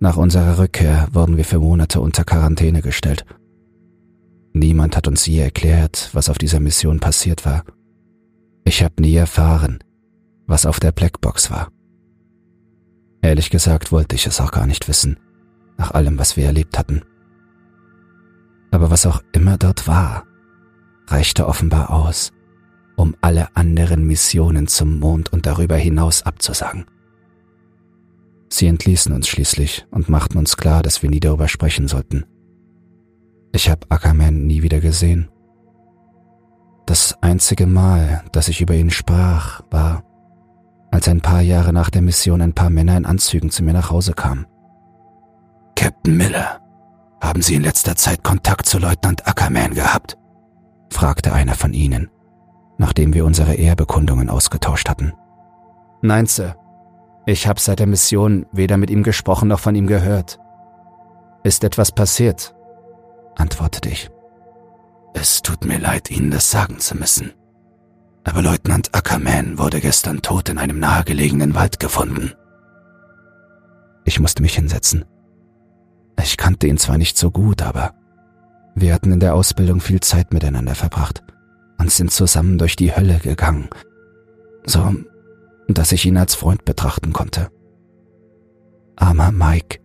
Nach 0.00 0.16
unserer 0.16 0.58
Rückkehr 0.58 1.08
wurden 1.12 1.36
wir 1.36 1.44
für 1.44 1.58
Monate 1.58 2.00
unter 2.00 2.24
Quarantäne 2.24 2.80
gestellt. 2.80 3.26
Niemand 4.52 4.96
hat 4.96 5.08
uns 5.08 5.26
je 5.26 5.40
erklärt, 5.40 6.10
was 6.12 6.28
auf 6.28 6.38
dieser 6.38 6.60
Mission 6.60 7.00
passiert 7.00 7.44
war. 7.44 7.64
Ich 8.64 8.82
habe 8.82 9.00
nie 9.00 9.14
erfahren, 9.14 9.78
was 10.46 10.66
auf 10.66 10.80
der 10.80 10.92
Blackbox 10.92 11.50
war. 11.50 11.70
Ehrlich 13.22 13.50
gesagt 13.50 13.92
wollte 13.92 14.14
ich 14.14 14.26
es 14.26 14.40
auch 14.40 14.50
gar 14.50 14.66
nicht 14.66 14.88
wissen, 14.88 15.18
nach 15.76 15.92
allem, 15.92 16.18
was 16.18 16.36
wir 16.36 16.46
erlebt 16.46 16.78
hatten. 16.78 17.02
Aber 18.70 18.90
was 18.90 19.06
auch 19.06 19.22
immer 19.32 19.56
dort 19.58 19.86
war, 19.88 20.24
reichte 21.06 21.46
offenbar 21.46 21.90
aus, 21.90 22.32
um 22.96 23.16
alle 23.20 23.56
anderen 23.56 24.06
Missionen 24.06 24.66
zum 24.66 24.98
Mond 24.98 25.32
und 25.32 25.46
darüber 25.46 25.76
hinaus 25.76 26.22
abzusagen. 26.22 26.86
Sie 28.50 28.66
entließen 28.66 29.12
uns 29.12 29.28
schließlich 29.28 29.86
und 29.90 30.08
machten 30.08 30.38
uns 30.38 30.56
klar, 30.56 30.82
dass 30.82 31.02
wir 31.02 31.10
nie 31.10 31.20
darüber 31.20 31.48
sprechen 31.48 31.88
sollten. 31.88 32.24
Ich 33.52 33.70
habe 33.70 33.86
Ackerman 33.88 34.46
nie 34.46 34.62
wieder 34.62 34.80
gesehen. 34.80 35.28
Das 36.86 37.16
einzige 37.22 37.66
Mal, 37.66 38.22
dass 38.32 38.48
ich 38.48 38.60
über 38.60 38.74
ihn 38.74 38.90
sprach, 38.90 39.62
war, 39.70 40.04
als 40.90 41.08
ein 41.08 41.20
paar 41.20 41.42
Jahre 41.42 41.72
nach 41.72 41.90
der 41.90 42.02
Mission 42.02 42.40
ein 42.40 42.54
paar 42.54 42.70
Männer 42.70 42.96
in 42.96 43.04
Anzügen 43.04 43.50
zu 43.50 43.62
mir 43.62 43.74
nach 43.74 43.90
Hause 43.90 44.14
kamen. 44.14 44.46
Captain 45.76 46.16
Miller, 46.16 46.60
haben 47.20 47.42
Sie 47.42 47.54
in 47.54 47.62
letzter 47.62 47.94
Zeit 47.94 48.24
Kontakt 48.24 48.66
zu 48.66 48.78
Leutnant 48.78 49.26
Ackerman 49.26 49.74
gehabt? 49.74 50.16
fragte 50.90 51.32
einer 51.32 51.54
von 51.54 51.74
ihnen 51.74 52.10
nachdem 52.78 53.12
wir 53.12 53.24
unsere 53.26 53.54
Ehrbekundungen 53.54 54.30
ausgetauscht 54.30 54.88
hatten. 54.88 55.12
Nein, 56.00 56.26
Sir. 56.26 56.56
Ich 57.26 57.46
habe 57.46 57.60
seit 57.60 57.80
der 57.80 57.86
Mission 57.86 58.46
weder 58.52 58.78
mit 58.78 58.88
ihm 58.88 59.02
gesprochen 59.02 59.48
noch 59.48 59.60
von 59.60 59.74
ihm 59.74 59.86
gehört. 59.86 60.38
Ist 61.42 61.64
etwas 61.64 61.92
passiert? 61.92 62.54
Antwortete 63.38 63.88
ich. 63.88 64.10
Es 65.14 65.42
tut 65.42 65.64
mir 65.64 65.78
leid, 65.78 66.10
Ihnen 66.10 66.30
das 66.30 66.50
sagen 66.50 66.78
zu 66.78 66.96
müssen. 66.96 67.32
Aber 68.24 68.42
Leutnant 68.42 68.94
Ackerman 68.94 69.58
wurde 69.58 69.80
gestern 69.80 70.20
tot 70.20 70.48
in 70.48 70.58
einem 70.58 70.78
nahegelegenen 70.78 71.54
Wald 71.54 71.80
gefunden. 71.80 72.32
Ich 74.04 74.20
musste 74.20 74.42
mich 74.42 74.54
hinsetzen. 74.54 75.04
Ich 76.22 76.36
kannte 76.36 76.66
ihn 76.66 76.78
zwar 76.78 76.98
nicht 76.98 77.16
so 77.16 77.30
gut, 77.30 77.62
aber 77.62 77.94
wir 78.74 78.94
hatten 78.94 79.12
in 79.12 79.20
der 79.20 79.34
Ausbildung 79.34 79.80
viel 79.80 80.00
Zeit 80.00 80.32
miteinander 80.32 80.74
verbracht 80.74 81.22
und 81.78 81.90
sind 81.90 82.10
zusammen 82.10 82.58
durch 82.58 82.76
die 82.76 82.94
Hölle 82.94 83.18
gegangen, 83.18 83.68
so 84.64 84.94
dass 85.68 85.92
ich 85.92 86.06
ihn 86.06 86.16
als 86.16 86.34
Freund 86.34 86.64
betrachten 86.64 87.12
konnte. 87.12 87.50
Armer 88.96 89.32
Mike. 89.32 89.80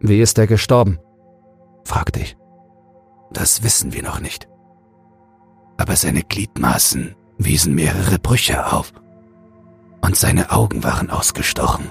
Wie 0.00 0.20
ist 0.20 0.38
er 0.38 0.46
gestorben? 0.46 0.98
Fragte 1.88 2.20
ich. 2.20 2.36
Das 3.32 3.62
wissen 3.62 3.92
wir 3.92 4.02
noch 4.02 4.20
nicht. 4.20 4.48
Aber 5.76 5.96
seine 5.96 6.22
Gliedmaßen 6.22 7.16
wiesen 7.38 7.74
mehrere 7.74 8.18
Brüche 8.18 8.72
auf 8.72 8.92
und 10.00 10.16
seine 10.16 10.50
Augen 10.50 10.84
waren 10.84 11.10
ausgestochen. 11.10 11.90